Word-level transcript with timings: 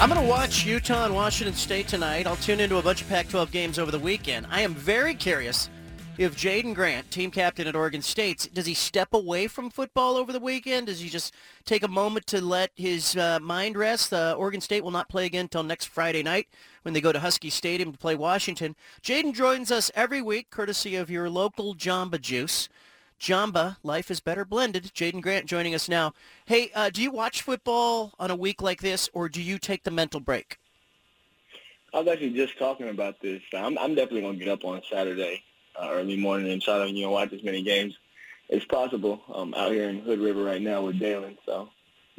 I'm 0.00 0.08
going 0.08 0.20
to 0.20 0.28
watch 0.28 0.64
Utah 0.64 1.06
and 1.06 1.14
Washington 1.14 1.56
State 1.56 1.88
tonight. 1.88 2.28
I'll 2.28 2.36
tune 2.36 2.60
into 2.60 2.76
a 2.76 2.82
bunch 2.82 3.02
of 3.02 3.08
Pac-12 3.08 3.50
games 3.50 3.80
over 3.80 3.90
the 3.90 3.98
weekend. 3.98 4.46
I 4.48 4.60
am 4.60 4.72
very 4.72 5.12
curious 5.12 5.68
if 6.18 6.36
Jaydon 6.36 6.72
Grant, 6.72 7.10
team 7.10 7.32
captain 7.32 7.66
at 7.66 7.74
Oregon 7.74 8.00
State, 8.00 8.48
does 8.54 8.66
he 8.66 8.74
step 8.74 9.12
away 9.12 9.48
from 9.48 9.70
football 9.70 10.16
over 10.16 10.32
the 10.32 10.38
weekend? 10.38 10.86
Does 10.86 11.00
he 11.00 11.08
just 11.08 11.34
take 11.64 11.82
a 11.82 11.88
moment 11.88 12.28
to 12.28 12.40
let 12.40 12.70
his 12.76 13.16
uh, 13.16 13.40
mind 13.40 13.76
rest? 13.76 14.12
Uh, 14.12 14.36
Oregon 14.38 14.60
State 14.60 14.84
will 14.84 14.92
not 14.92 15.08
play 15.08 15.26
again 15.26 15.46
until 15.46 15.64
next 15.64 15.86
Friday 15.86 16.22
night 16.22 16.46
when 16.82 16.94
they 16.94 17.00
go 17.00 17.10
to 17.10 17.18
Husky 17.18 17.50
Stadium 17.50 17.90
to 17.90 17.98
play 17.98 18.14
Washington. 18.14 18.76
Jaydon 19.02 19.34
joins 19.34 19.72
us 19.72 19.90
every 19.96 20.22
week, 20.22 20.50
courtesy 20.50 20.94
of 20.94 21.10
your 21.10 21.28
local 21.28 21.74
Jamba 21.74 22.20
Juice. 22.20 22.68
Jamba, 23.20 23.76
Life 23.82 24.10
is 24.10 24.20
Better 24.20 24.44
Blended. 24.44 24.92
Jaydon 24.94 25.20
Grant 25.20 25.46
joining 25.46 25.74
us 25.74 25.88
now. 25.88 26.12
Hey, 26.46 26.70
uh, 26.74 26.90
do 26.90 27.02
you 27.02 27.10
watch 27.10 27.42
football 27.42 28.12
on 28.18 28.30
a 28.30 28.36
week 28.36 28.62
like 28.62 28.80
this, 28.80 29.10
or 29.12 29.28
do 29.28 29.42
you 29.42 29.58
take 29.58 29.82
the 29.82 29.90
mental 29.90 30.20
break? 30.20 30.58
I 31.92 31.98
was 31.98 32.08
actually 32.08 32.30
just 32.30 32.58
talking 32.58 32.88
about 32.88 33.20
this. 33.20 33.42
I'm, 33.52 33.76
I'm 33.78 33.94
definitely 33.94 34.20
going 34.20 34.38
to 34.38 34.44
get 34.44 34.52
up 34.52 34.64
on 34.64 34.82
Saturday 34.90 35.42
uh, 35.80 35.88
early 35.90 36.16
morning 36.16 36.52
and 36.52 36.62
try 36.62 36.78
to 36.78 36.90
you 36.90 37.06
know 37.06 37.10
watch 37.10 37.32
as 37.32 37.42
many 37.42 37.62
games 37.62 37.94
as 38.50 38.64
possible. 38.66 39.20
Um, 39.32 39.52
out 39.54 39.72
here 39.72 39.88
in 39.88 40.00
Hood 40.00 40.20
River 40.20 40.44
right 40.44 40.62
now 40.62 40.82
with 40.82 40.98
Dalen, 40.98 41.38
so 41.44 41.70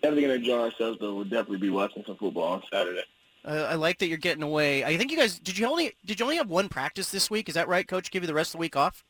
definitely 0.02 0.24
going 0.24 0.42
to 0.42 0.46
enjoy 0.46 0.66
ourselves. 0.66 0.98
But 1.00 1.14
we'll 1.14 1.24
definitely 1.24 1.60
be 1.60 1.70
watching 1.70 2.04
some 2.06 2.18
football 2.18 2.54
on 2.54 2.64
Saturday. 2.72 3.04
Uh, 3.46 3.68
I 3.70 3.76
like 3.76 4.00
that 4.00 4.08
you're 4.08 4.18
getting 4.18 4.44
away. 4.44 4.84
I 4.84 4.98
think 4.98 5.12
you 5.12 5.18
guys 5.18 5.40
did 5.40 5.58
you 5.58 5.66
only 5.66 5.94
did 6.06 6.20
you 6.20 6.26
only 6.26 6.38
have 6.38 6.50
one 6.50 6.68
practice 6.68 7.10
this 7.10 7.30
week? 7.30 7.48
Is 7.48 7.56
that 7.56 7.70
right, 7.70 7.88
Coach? 7.88 8.12
Give 8.12 8.24
you 8.24 8.28
the 8.28 8.34
rest 8.34 8.50
of 8.50 8.54
the 8.54 8.62
week 8.62 8.76
off? 8.76 9.04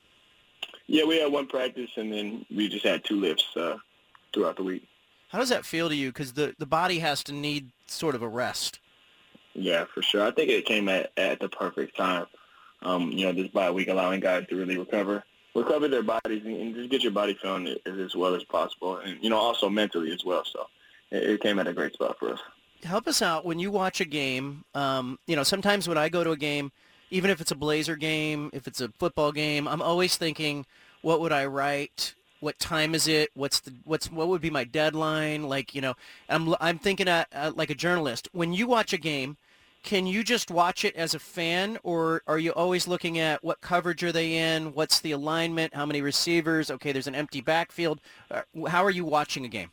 Yeah, 0.88 1.06
we 1.06 1.20
had 1.20 1.32
one 1.32 1.48
practice, 1.48 1.92
and 1.98 2.12
then 2.12 2.46
we 2.56 2.68
just 2.68 2.86
had 2.86 3.04
two 3.04 3.20
lifts 3.20 3.46
uh, 3.56 3.78
throughout 4.34 4.56
the 4.56 4.64
week. 4.64 4.88
How 5.30 5.38
does 5.38 5.50
that 5.50 5.66
feel 5.66 5.90
to 5.90 5.96
you? 5.96 6.10
Because 6.10 6.34
the, 6.34 6.56
the 6.58 6.66
body 6.66 7.00
has 7.00 7.24
to 7.26 7.34
need 7.34 7.70
sort 7.86 8.16
of 8.16 8.24
a 8.24 8.28
rest. 8.28 8.80
Yeah, 9.54 9.86
for 9.94 10.02
sure. 10.02 10.26
I 10.26 10.32
think 10.32 10.50
it 10.50 10.66
came 10.66 10.90
at, 10.90 11.12
at 11.18 11.40
the 11.40 11.50
perfect 11.50 11.96
time. 11.96 12.26
Um, 12.82 13.12
you 13.12 13.26
know, 13.26 13.34
this 13.34 13.50
bye 13.50 13.70
week 13.70 13.90
allowing 13.90 14.22
guys 14.22 14.48
to 14.48 14.56
really 14.56 14.78
recover, 14.78 15.24
recover 15.54 15.88
their 15.88 16.02
bodies, 16.02 16.44
and, 16.46 16.56
and 16.56 16.76
just 16.76 16.90
get 16.90 17.04
your 17.04 17.12
body 17.12 17.38
feeling 17.42 17.68
as, 17.68 18.00
as 18.00 18.16
well 18.16 18.34
as 18.34 18.44
possible, 18.46 18.98
and 18.98 19.22
you 19.22 19.30
know, 19.30 19.38
also 19.38 19.70
mentally 19.70 20.12
as 20.12 20.24
well. 20.24 20.44
So 20.46 20.68
it, 21.12 21.24
it 21.24 21.42
came 21.42 21.60
at 21.60 21.68
a 21.68 21.74
great 21.74 21.94
spot 21.94 22.18
for 22.18 22.34
us. 22.34 22.40
Help 22.84 23.08
us 23.08 23.22
out 23.22 23.46
when 23.46 23.60
you 23.60 23.70
watch 23.70 24.00
a 24.00 24.06
game. 24.06 24.64
Um, 24.74 25.20
you 25.28 25.36
know, 25.36 25.44
sometimes 25.44 25.88
when 25.88 25.98
I 25.98 26.08
go 26.08 26.24
to 26.24 26.32
a 26.32 26.38
game, 26.38 26.72
even 27.12 27.30
if 27.30 27.42
it's 27.42 27.52
a 27.52 27.56
Blazer 27.56 27.96
game, 27.96 28.50
if 28.54 28.68
it's 28.68 28.82
a 28.82 28.90
football 29.00 29.32
game, 29.32 29.68
I'm 29.68 29.82
always 29.82 30.18
thinking, 30.18 30.66
what 31.02 31.20
would 31.22 31.32
I 31.32 31.46
write? 31.46 32.16
What 32.40 32.60
time 32.60 32.96
is 32.96 33.08
it? 33.08 33.32
What's 33.34 33.60
the 33.60 33.74
what's 33.84 34.10
what 34.12 34.30
would 34.30 34.42
be 34.42 34.50
my 34.50 34.64
deadline? 34.64 35.44
Like 35.44 35.76
you 35.76 35.82
know, 35.82 35.96
I'm 36.30 36.56
I'm 36.62 36.80
thinking 36.80 37.08
uh, 37.08 37.26
uh, 37.34 37.52
like 37.54 37.70
a 37.70 37.76
journalist. 37.76 38.30
When 38.32 38.54
you 38.54 38.66
watch 38.66 38.94
a 38.94 38.98
game, 38.98 39.36
can 39.84 40.08
you 40.08 40.24
just 40.24 40.50
watch 40.50 40.86
it 40.86 40.96
as 40.96 41.14
a 41.14 41.20
fan, 41.20 41.78
or 41.84 42.22
are 42.28 42.40
you 42.40 42.52
always 42.54 42.88
looking 42.88 43.20
at 43.20 43.44
what 43.44 43.60
coverage 43.60 44.04
are 44.04 44.12
they 44.12 44.36
in? 44.36 44.74
What's 44.74 45.02
the 45.02 45.12
alignment? 45.12 45.74
How 45.74 45.86
many 45.86 46.02
receivers? 46.02 46.72
Okay, 46.72 46.94
there's 46.94 47.08
an 47.08 47.16
empty 47.16 47.42
backfield. 47.42 48.00
Uh, 48.32 48.42
how 48.68 48.86
are 48.86 48.92
you 48.92 49.04
watching 49.04 49.44
a 49.46 49.50
game? 49.50 49.72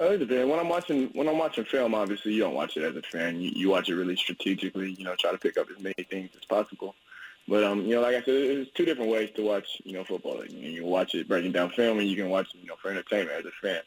Uh, 0.00 0.04
it 0.04 0.18
depends. 0.18 0.50
When 0.50 0.58
I'm 0.58 0.68
watching 0.68 1.10
when 1.12 1.28
I'm 1.28 1.38
watching 1.38 1.64
film, 1.64 1.94
obviously 1.94 2.32
you 2.32 2.40
don't 2.40 2.54
watch 2.54 2.76
it 2.76 2.84
as 2.84 2.96
a 2.96 3.02
fan. 3.02 3.40
You, 3.40 3.50
you 3.54 3.68
watch 3.68 3.88
it 3.88 3.94
really 3.94 4.16
strategically. 4.16 4.92
You 4.92 5.04
know, 5.04 5.14
try 5.16 5.32
to 5.32 5.38
pick 5.38 5.58
up 5.58 5.68
as 5.70 5.82
many 5.82 6.02
things 6.08 6.30
as 6.36 6.44
possible. 6.44 6.94
But 7.46 7.64
um, 7.64 7.82
you 7.82 7.94
know, 7.94 8.00
like 8.00 8.14
I 8.14 8.22
said, 8.22 8.34
there's 8.34 8.70
two 8.70 8.84
different 8.84 9.10
ways 9.10 9.30
to 9.36 9.42
watch. 9.42 9.82
You 9.84 9.94
know, 9.94 10.04
football. 10.04 10.44
You, 10.46 10.62
know, 10.62 10.68
you 10.68 10.84
watch 10.86 11.14
it 11.14 11.28
breaking 11.28 11.52
down 11.52 11.70
film, 11.70 11.98
and 11.98 12.08
you 12.08 12.16
can 12.16 12.30
watch 12.30 12.54
it, 12.54 12.60
you 12.62 12.68
know, 12.68 12.76
for 12.80 12.90
entertainment 12.90 13.38
as 13.38 13.44
a 13.44 13.50
fan. 13.60 13.82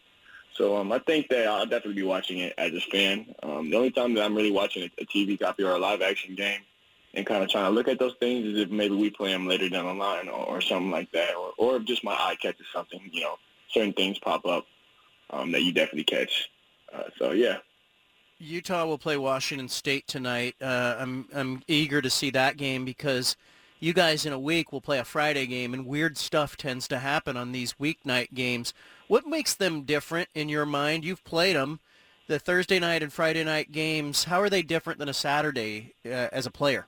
So 0.54 0.78
um, 0.78 0.92
I 0.92 1.00
think 1.00 1.28
that 1.30 1.48
I'll 1.48 1.66
definitely 1.66 1.96
be 1.96 2.04
watching 2.04 2.40
it 2.40 2.54
as 2.58 2.72
a 2.74 2.80
fan. 2.80 3.34
Um, 3.42 3.70
the 3.70 3.78
only 3.78 3.92
time 3.92 4.14
that 4.14 4.24
I'm 4.24 4.36
really 4.36 4.52
watching 4.52 4.84
a, 4.84 5.02
a 5.02 5.06
TV 5.06 5.40
copy 5.40 5.64
or 5.64 5.72
a 5.72 5.78
live 5.78 6.02
action 6.02 6.36
game 6.36 6.62
and 7.14 7.26
kind 7.26 7.44
of 7.44 7.50
trying 7.50 7.66
to 7.66 7.72
look 7.72 7.88
at 7.88 8.00
those 8.00 8.16
things 8.20 8.46
is 8.46 8.60
if 8.60 8.70
maybe 8.70 8.96
we 8.96 9.10
play 9.10 9.32
them 9.32 9.48
later 9.48 9.70
down 9.70 9.86
the 9.86 9.94
line 9.94 10.30
or, 10.30 10.46
or 10.46 10.62
something 10.62 10.92
like 10.92 11.12
that, 11.12 11.36
or, 11.36 11.52
or 11.58 11.76
if 11.78 11.86
just 11.86 12.04
my 12.04 12.14
eye 12.14 12.38
catches 12.42 12.68
something. 12.72 13.02
You 13.12 13.22
know, 13.22 13.38
certain 13.70 13.94
things 13.94 14.20
pop 14.20 14.46
up 14.46 14.66
um, 15.30 15.52
that 15.52 15.64
you 15.64 15.72
definitely 15.72 16.04
catch. 16.04 16.50
Uh, 16.94 17.04
so 17.18 17.32
yeah. 17.32 17.58
Utah 18.38 18.86
will 18.86 18.98
play 18.98 19.18
Washington 19.18 19.70
State 19.70 20.08
tonight. 20.08 20.56
Uh, 20.62 20.96
I'm 21.00 21.28
I'm 21.34 21.64
eager 21.68 22.02
to 22.02 22.10
see 22.10 22.30
that 22.32 22.58
game 22.58 22.84
because 22.86 23.38
you 23.80 23.94
guys 23.94 24.26
in 24.26 24.34
a 24.34 24.40
week 24.40 24.72
will 24.72 24.82
play 24.82 25.00
a 25.00 25.06
Friday 25.06 25.46
game, 25.46 25.74
and 25.74 25.86
weird 25.86 26.18
stuff 26.18 26.58
tends 26.58 26.88
to 26.90 27.00
happen 27.00 27.38
on 27.38 27.52
these 27.52 27.74
weeknight 27.74 28.34
games. 28.34 28.74
What 29.08 29.28
makes 29.28 29.56
them 29.56 29.84
different 29.84 30.30
in 30.34 30.50
your 30.50 30.66
mind? 30.66 31.06
You've 31.06 31.24
played 31.24 31.56
them, 31.56 31.80
the 32.28 32.40
Thursday 32.40 32.80
night 32.80 33.04
and 33.04 33.14
Friday 33.14 33.44
night 33.44 33.72
games. 33.72 34.24
How 34.26 34.42
are 34.42 34.50
they 34.50 34.62
different 34.62 35.00
than 35.00 35.10
a 35.10 35.14
Saturday 35.14 35.94
uh, 36.06 36.30
as 36.32 36.46
a 36.46 36.52
player? 36.52 36.88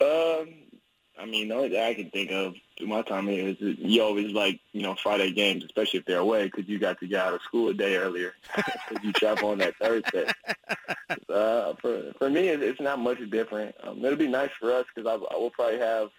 Um, 0.00 0.48
I 1.20 1.26
mean, 1.26 1.48
the 1.48 1.54
only 1.54 1.68
thing 1.68 1.82
I 1.82 1.94
can 1.94 2.10
think 2.10 2.30
of 2.30 2.54
through 2.78 2.86
my 2.86 3.02
time 3.02 3.26
here 3.26 3.48
is 3.48 3.58
that 3.58 3.78
you 3.78 4.02
always 4.02 4.32
like, 4.32 4.60
you 4.72 4.82
know, 4.82 4.94
Friday 4.94 5.32
games, 5.32 5.64
especially 5.64 6.00
if 6.00 6.06
they're 6.06 6.18
away, 6.18 6.44
because 6.44 6.66
you 6.68 6.78
got 6.78 6.98
to 7.00 7.06
get 7.06 7.20
out 7.20 7.34
of 7.34 7.42
school 7.42 7.68
a 7.68 7.74
day 7.74 7.96
earlier 7.96 8.32
because 8.56 9.04
you 9.04 9.12
travel 9.12 9.50
on 9.50 9.58
that 9.58 9.76
Thursday. 9.76 10.26
Uh, 11.28 11.74
for 11.80 12.12
for 12.18 12.30
me, 12.30 12.48
it's 12.48 12.80
not 12.80 12.98
much 12.98 13.18
different. 13.30 13.74
Um, 13.82 14.04
it'll 14.04 14.16
be 14.16 14.28
nice 14.28 14.50
for 14.60 14.72
us 14.72 14.86
because 14.94 15.08
I, 15.08 15.34
I 15.34 15.36
will 15.36 15.50
probably 15.50 15.78
have 15.78 16.10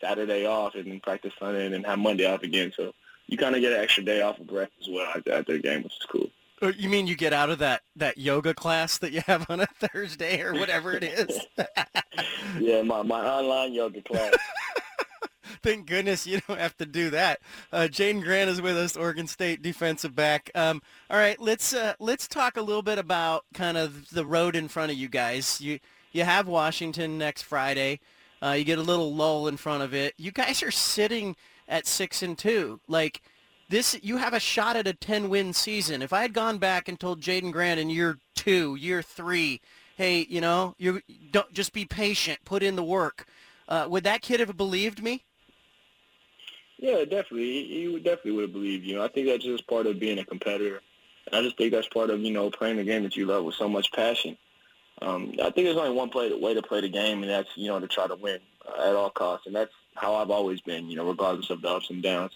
Saturday 0.00 0.46
off 0.46 0.74
and 0.74 0.86
then 0.86 1.00
practice 1.00 1.32
Sunday 1.38 1.66
and 1.66 1.74
then 1.74 1.84
have 1.84 1.98
Monday 1.98 2.24
off 2.24 2.42
again. 2.42 2.72
So 2.74 2.94
you 3.26 3.36
kind 3.36 3.54
of 3.54 3.60
get 3.60 3.72
an 3.72 3.80
extra 3.80 4.02
day 4.02 4.22
off 4.22 4.38
of 4.38 4.50
rest 4.50 4.72
as 4.80 4.88
well 4.88 5.06
after 5.14 5.42
the 5.52 5.58
game, 5.58 5.82
which 5.82 5.92
is 5.92 6.06
cool. 6.10 6.27
Uh, 6.60 6.72
you 6.76 6.88
mean 6.88 7.06
you 7.06 7.16
get 7.16 7.32
out 7.32 7.50
of 7.50 7.58
that, 7.58 7.82
that 7.96 8.18
yoga 8.18 8.54
class 8.54 8.98
that 8.98 9.12
you 9.12 9.20
have 9.26 9.48
on 9.48 9.60
a 9.60 9.66
Thursday 9.66 10.40
or 10.42 10.54
whatever 10.54 10.92
it 10.92 11.04
is? 11.04 11.46
yeah, 12.58 12.82
my, 12.82 13.02
my 13.02 13.24
online 13.24 13.72
yoga 13.72 14.02
class. 14.02 14.34
Thank 15.62 15.86
goodness 15.86 16.26
you 16.26 16.40
don't 16.46 16.60
have 16.60 16.76
to 16.76 16.86
do 16.86 17.10
that. 17.10 17.40
Uh, 17.72 17.88
Jaydon 17.90 18.22
Grant 18.22 18.50
is 18.50 18.60
with 18.60 18.76
us, 18.76 18.96
Oregon 18.96 19.26
State 19.26 19.62
defensive 19.62 20.14
back. 20.14 20.50
Um, 20.54 20.82
all 21.10 21.16
right, 21.16 21.40
let's 21.40 21.74
uh, 21.74 21.94
let's 21.98 22.28
talk 22.28 22.56
a 22.56 22.62
little 22.62 22.82
bit 22.82 22.98
about 22.98 23.44
kind 23.54 23.76
of 23.76 24.10
the 24.10 24.26
road 24.26 24.54
in 24.54 24.68
front 24.68 24.92
of 24.92 24.98
you 24.98 25.08
guys. 25.08 25.60
You 25.60 25.80
you 26.12 26.24
have 26.24 26.46
Washington 26.46 27.18
next 27.18 27.42
Friday. 27.42 28.00
Uh, 28.42 28.52
you 28.52 28.64
get 28.64 28.78
a 28.78 28.82
little 28.82 29.14
lull 29.14 29.48
in 29.48 29.56
front 29.56 29.82
of 29.82 29.94
it. 29.94 30.14
You 30.16 30.30
guys 30.30 30.62
are 30.62 30.70
sitting 30.70 31.34
at 31.66 31.86
six 31.86 32.22
and 32.22 32.38
two. 32.38 32.80
Like 32.86 33.22
this, 33.68 33.98
you 34.02 34.16
have 34.16 34.34
a 34.34 34.40
shot 34.40 34.76
at 34.76 34.86
a 34.86 34.92
ten 34.92 35.28
win 35.28 35.52
season. 35.52 36.02
If 36.02 36.12
I 36.12 36.22
had 36.22 36.32
gone 36.32 36.58
back 36.58 36.88
and 36.88 36.98
told 36.98 37.20
Jaydon 37.20 37.52
Grant 37.52 37.80
in 37.80 37.90
year 37.90 38.18
two, 38.34 38.74
year 38.76 39.02
three, 39.02 39.60
hey, 39.96 40.26
you 40.28 40.40
know, 40.40 40.74
you 40.78 41.02
don't 41.30 41.52
just 41.52 41.72
be 41.72 41.84
patient, 41.84 42.38
put 42.44 42.62
in 42.62 42.76
the 42.76 42.82
work. 42.82 43.26
Uh, 43.68 43.86
would 43.88 44.04
that 44.04 44.22
kid 44.22 44.40
have 44.40 44.56
believed 44.56 45.02
me? 45.02 45.22
Yeah, 46.78 47.04
definitely. 47.04 47.64
He 47.64 47.88
would 47.88 48.04
definitely 48.04 48.32
would 48.32 48.42
have 48.42 48.52
believed 48.52 48.84
you. 48.84 49.02
I 49.02 49.08
think 49.08 49.26
that's 49.26 49.44
just 49.44 49.66
part 49.66 49.86
of 49.86 49.98
being 49.98 50.18
a 50.18 50.24
competitor. 50.24 50.80
And 51.26 51.36
I 51.36 51.42
just 51.42 51.58
think 51.58 51.72
that's 51.72 51.88
part 51.88 52.10
of 52.10 52.20
you 52.20 52.32
know 52.32 52.50
playing 52.50 52.76
the 52.76 52.84
game 52.84 53.02
that 53.02 53.16
you 53.16 53.26
love 53.26 53.44
with 53.44 53.56
so 53.56 53.68
much 53.68 53.92
passion. 53.92 54.38
Um, 55.02 55.34
I 55.40 55.50
think 55.50 55.66
there's 55.66 55.76
only 55.76 55.94
one 55.94 56.08
play, 56.08 56.32
way 56.32 56.54
to 56.54 56.62
play 56.62 56.80
the 56.80 56.88
game, 56.88 57.22
and 57.22 57.30
that's 57.30 57.50
you 57.56 57.68
know 57.68 57.78
to 57.80 57.88
try 57.88 58.06
to 58.06 58.16
win 58.16 58.40
uh, 58.66 58.88
at 58.88 58.96
all 58.96 59.10
costs, 59.10 59.46
and 59.46 59.54
that's 59.54 59.72
how 59.94 60.14
I've 60.14 60.30
always 60.30 60.60
been. 60.60 60.88
You 60.88 60.96
know, 60.96 61.06
regardless 61.06 61.50
of 61.50 61.60
the 61.60 61.68
ups 61.68 61.90
and 61.90 62.02
downs. 62.02 62.32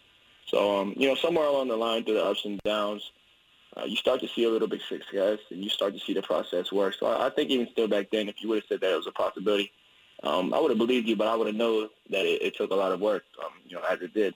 So 0.52 0.80
um, 0.80 0.94
you 0.96 1.08
know, 1.08 1.14
somewhere 1.14 1.46
along 1.46 1.68
the 1.68 1.76
line 1.76 2.04
through 2.04 2.14
the 2.14 2.24
ups 2.24 2.44
and 2.44 2.60
downs, 2.62 3.10
uh, 3.76 3.84
you 3.84 3.96
start 3.96 4.20
to 4.20 4.28
see 4.28 4.44
a 4.44 4.50
little 4.50 4.68
bit 4.68 4.80
of 4.82 4.86
success, 4.86 5.38
and 5.50 5.64
you 5.64 5.70
start 5.70 5.94
to 5.94 6.00
see 6.00 6.12
the 6.12 6.22
process 6.22 6.70
work. 6.70 6.94
So 6.94 7.06
I, 7.06 7.26
I 7.26 7.30
think 7.30 7.50
even 7.50 7.68
still 7.72 7.88
back 7.88 8.08
then, 8.12 8.28
if 8.28 8.36
you 8.42 8.48
would 8.50 8.56
have 8.56 8.64
said 8.68 8.80
that 8.82 8.92
it 8.92 8.96
was 8.96 9.06
a 9.06 9.12
possibility, 9.12 9.72
um, 10.22 10.52
I 10.52 10.60
would 10.60 10.70
have 10.70 10.78
believed 10.78 11.08
you, 11.08 11.16
but 11.16 11.26
I 11.26 11.34
would 11.34 11.46
have 11.46 11.56
known 11.56 11.88
that 12.10 12.26
it, 12.26 12.42
it, 12.42 12.56
took 12.56 12.70
a 12.70 12.74
lot 12.74 12.92
of 12.92 13.00
work, 13.00 13.24
um, 13.42 13.52
you 13.66 13.76
know, 13.76 13.82
as 13.90 14.00
it 14.02 14.12
did. 14.12 14.34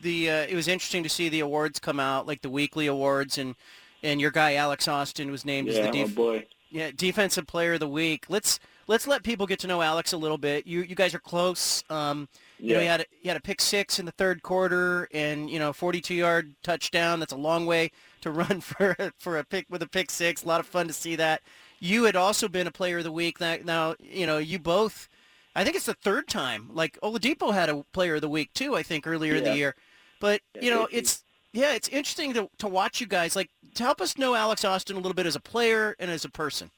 The 0.00 0.30
uh, 0.30 0.46
it 0.48 0.54
was 0.54 0.68
interesting 0.68 1.02
to 1.02 1.08
see 1.08 1.28
the 1.28 1.40
awards 1.40 1.80
come 1.80 2.00
out, 2.00 2.26
like 2.26 2.42
the 2.42 2.50
weekly 2.50 2.86
awards, 2.86 3.38
and 3.38 3.56
and 4.02 4.20
your 4.20 4.30
guy 4.30 4.54
Alex 4.54 4.86
Austin 4.86 5.30
was 5.30 5.44
named 5.44 5.68
yeah, 5.68 5.80
as 5.80 5.86
the 5.86 5.92
def- 5.92 6.14
boy. 6.14 6.46
yeah 6.70 6.90
defensive 6.96 7.46
player 7.46 7.74
of 7.74 7.80
the 7.80 7.88
week. 7.88 8.26
Let's 8.28 8.60
let's 8.86 9.06
let 9.06 9.22
people 9.22 9.46
get 9.46 9.58
to 9.60 9.66
know 9.66 9.82
Alex 9.82 10.12
a 10.12 10.16
little 10.16 10.38
bit. 10.38 10.66
You 10.66 10.82
you 10.82 10.94
guys 10.94 11.14
are 11.14 11.20
close. 11.20 11.84
Um, 11.90 12.28
You 12.62 12.74
know, 12.74 12.80
he 12.80 12.86
had 12.86 13.00
a, 13.00 13.04
he 13.20 13.28
had 13.28 13.36
a 13.36 13.40
pick 13.40 13.60
six 13.60 13.98
in 13.98 14.06
the 14.06 14.12
third 14.12 14.44
quarter, 14.44 15.08
and 15.12 15.50
you 15.50 15.58
know, 15.58 15.72
42-yard 15.72 16.54
touchdown. 16.62 17.18
That's 17.18 17.32
a 17.32 17.36
long 17.36 17.66
way 17.66 17.90
to 18.20 18.30
run 18.30 18.60
for 18.60 18.96
for 19.18 19.36
a 19.36 19.44
pick 19.44 19.66
with 19.68 19.82
a 19.82 19.88
pick 19.88 20.10
six. 20.10 20.44
A 20.44 20.48
lot 20.48 20.60
of 20.60 20.66
fun 20.66 20.86
to 20.86 20.92
see 20.92 21.16
that. 21.16 21.42
You 21.80 22.04
had 22.04 22.14
also 22.14 22.46
been 22.46 22.68
a 22.68 22.70
player 22.70 22.98
of 22.98 23.04
the 23.04 23.10
week. 23.10 23.40
Now, 23.40 23.96
you 23.98 24.26
know, 24.26 24.38
you 24.38 24.60
both. 24.60 25.08
I 25.56 25.64
think 25.64 25.74
it's 25.74 25.86
the 25.86 25.94
third 25.94 26.28
time. 26.28 26.70
Like 26.72 26.98
Oladapo 27.02 27.52
had 27.52 27.68
a 27.68 27.84
player 27.92 28.14
of 28.14 28.20
the 28.20 28.28
week 28.28 28.52
too. 28.54 28.76
I 28.76 28.84
think 28.84 29.08
earlier 29.08 29.32
yeah. 29.32 29.38
in 29.38 29.44
the 29.44 29.56
year, 29.56 29.74
but 30.20 30.40
you 30.60 30.70
know, 30.70 30.86
it's 30.92 31.24
yeah, 31.52 31.74
it's 31.74 31.88
interesting 31.88 32.32
to 32.34 32.48
to 32.58 32.68
watch 32.68 33.00
you 33.00 33.08
guys. 33.08 33.34
Like 33.34 33.50
to 33.74 33.82
help 33.82 34.00
us 34.00 34.16
know 34.16 34.36
Alex 34.36 34.64
Austin 34.64 34.96
a 34.96 35.00
little 35.00 35.14
bit 35.14 35.26
as 35.26 35.34
a 35.34 35.40
player 35.40 35.96
and 35.98 36.12
as 36.12 36.24
a 36.24 36.30
person. 36.30 36.70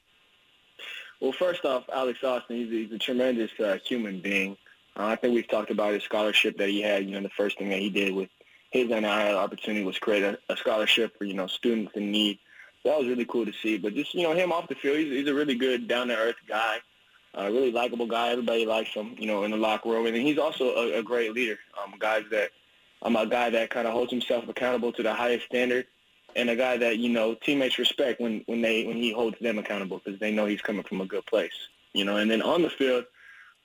Well, 1.21 1.31
first 1.31 1.63
off, 1.63 1.85
Alex 1.93 2.23
Austin, 2.23 2.57
he's, 2.57 2.69
he's 2.69 2.91
a 2.91 2.97
tremendous 2.97 3.51
uh, 3.59 3.77
human 3.85 4.19
being. 4.19 4.57
Uh, 4.97 5.07
I 5.07 5.15
think 5.15 5.33
we've 5.33 5.47
talked 5.47 5.71
about 5.71 5.93
his 5.93 6.03
scholarship 6.03 6.57
that 6.57 6.69
he 6.69 6.81
had. 6.81 7.05
You 7.05 7.15
know, 7.15 7.21
the 7.21 7.29
first 7.29 7.57
thing 7.57 7.69
that 7.69 7.79
he 7.79 7.89
did 7.89 8.13
with 8.13 8.29
his 8.71 8.89
NIL 8.89 9.05
opportunity 9.37 9.83
was 9.83 9.97
create 9.97 10.23
a, 10.23 10.37
a 10.49 10.57
scholarship 10.57 11.17
for, 11.17 11.25
you 11.25 11.33
know, 11.33 11.47
students 11.47 11.93
in 11.95 12.11
need. 12.11 12.39
So 12.83 12.89
that 12.89 12.99
was 12.99 13.07
really 13.07 13.25
cool 13.25 13.45
to 13.45 13.53
see. 13.53 13.77
But 13.77 13.95
just, 13.95 14.13
you 14.13 14.23
know, 14.23 14.33
him 14.33 14.51
off 14.51 14.67
the 14.67 14.75
field, 14.75 14.97
he's, 14.97 15.11
he's 15.11 15.27
a 15.27 15.33
really 15.33 15.55
good, 15.55 15.87
down-to-earth 15.87 16.35
guy, 16.47 16.77
a 17.33 17.51
really 17.51 17.71
likable 17.71 18.07
guy. 18.07 18.29
Everybody 18.29 18.65
likes 18.65 18.93
him, 18.93 19.15
you 19.17 19.27
know, 19.27 19.43
in 19.43 19.51
the 19.51 19.57
locker 19.57 19.89
room. 19.89 20.05
And 20.05 20.15
he's 20.15 20.37
also 20.37 20.75
a, 20.75 20.99
a 20.99 21.03
great 21.03 21.33
leader. 21.33 21.57
Um, 21.81 21.93
guys 21.99 22.23
that 22.31 22.51
I'm 23.01 23.15
a 23.15 23.25
guy 23.25 23.49
that 23.49 23.69
kind 23.69 23.87
of 23.87 23.93
holds 23.93 24.11
himself 24.11 24.47
accountable 24.47 24.91
to 24.93 25.03
the 25.03 25.13
highest 25.13 25.45
standard 25.45 25.87
and 26.35 26.49
a 26.49 26.55
guy 26.55 26.77
that, 26.77 26.97
you 26.97 27.09
know, 27.09 27.35
teammates 27.35 27.77
respect 27.79 28.19
when, 28.19 28.43
when 28.45 28.61
they 28.61 28.85
when 28.85 28.97
he 28.97 29.11
holds 29.11 29.37
them 29.39 29.57
accountable 29.57 30.01
because 30.03 30.19
they 30.19 30.31
know 30.31 30.45
he's 30.45 30.61
coming 30.61 30.83
from 30.83 31.01
a 31.01 31.05
good 31.05 31.25
place. 31.25 31.55
You 31.93 32.03
know, 32.03 32.17
and 32.17 32.29
then 32.29 32.41
on 32.41 32.61
the 32.61 32.69
field, 32.69 33.05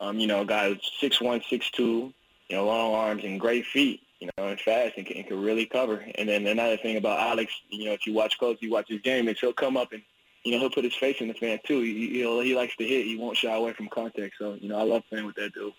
um, 0.01 0.19
you 0.19 0.27
know, 0.27 0.41
a 0.41 0.47
guy 0.47 0.69
who's 0.69 0.91
six 0.99 1.21
one, 1.21 1.43
six 1.49 1.71
two, 1.71 2.13
you 2.49 2.57
know, 2.57 2.67
long 2.67 2.95
arms 2.95 3.25
and 3.25 3.39
great 3.39 3.67
feet, 3.67 4.01
you 4.19 4.29
know, 4.37 4.49
and 4.49 4.61
fast 4.61 4.95
and 4.97 5.07
can, 5.07 5.19
and 5.19 5.27
can 5.27 5.41
really 5.41 5.67
cover. 5.67 6.05
And 6.17 6.29
then 6.29 6.47
another 6.47 6.77
thing 6.77 6.97
about 6.97 7.21
Alex, 7.21 7.53
you 7.69 7.87
know, 7.87 7.93
if 7.93 8.07
you 8.07 8.13
watch 8.13 8.39
close, 8.39 8.57
you 8.61 8.71
watch 8.71 8.89
his 8.89 9.01
game, 9.03 9.29
is 9.29 9.39
he'll 9.39 9.53
come 9.53 9.77
up 9.77 9.93
and 9.93 10.03
you 10.45 10.53
know 10.53 10.59
he'll 10.59 10.71
put 10.71 10.85
his 10.85 10.95
face 10.95 11.21
in 11.21 11.29
the 11.29 11.35
fan 11.35 11.59
too. 11.65 11.81
He 11.83 12.19
he'll, 12.19 12.41
he 12.41 12.55
likes 12.55 12.75
to 12.77 12.85
hit. 12.85 13.05
He 13.07 13.17
won't 13.17 13.37
shy 13.37 13.55
away 13.55 13.73
from 13.75 13.89
contact. 13.89 14.35
So 14.39 14.55
you 14.55 14.69
know, 14.69 14.79
I 14.79 14.83
love 14.83 15.03
playing 15.09 15.27
with 15.27 15.37
that 15.37 15.53
dude. 15.53 15.73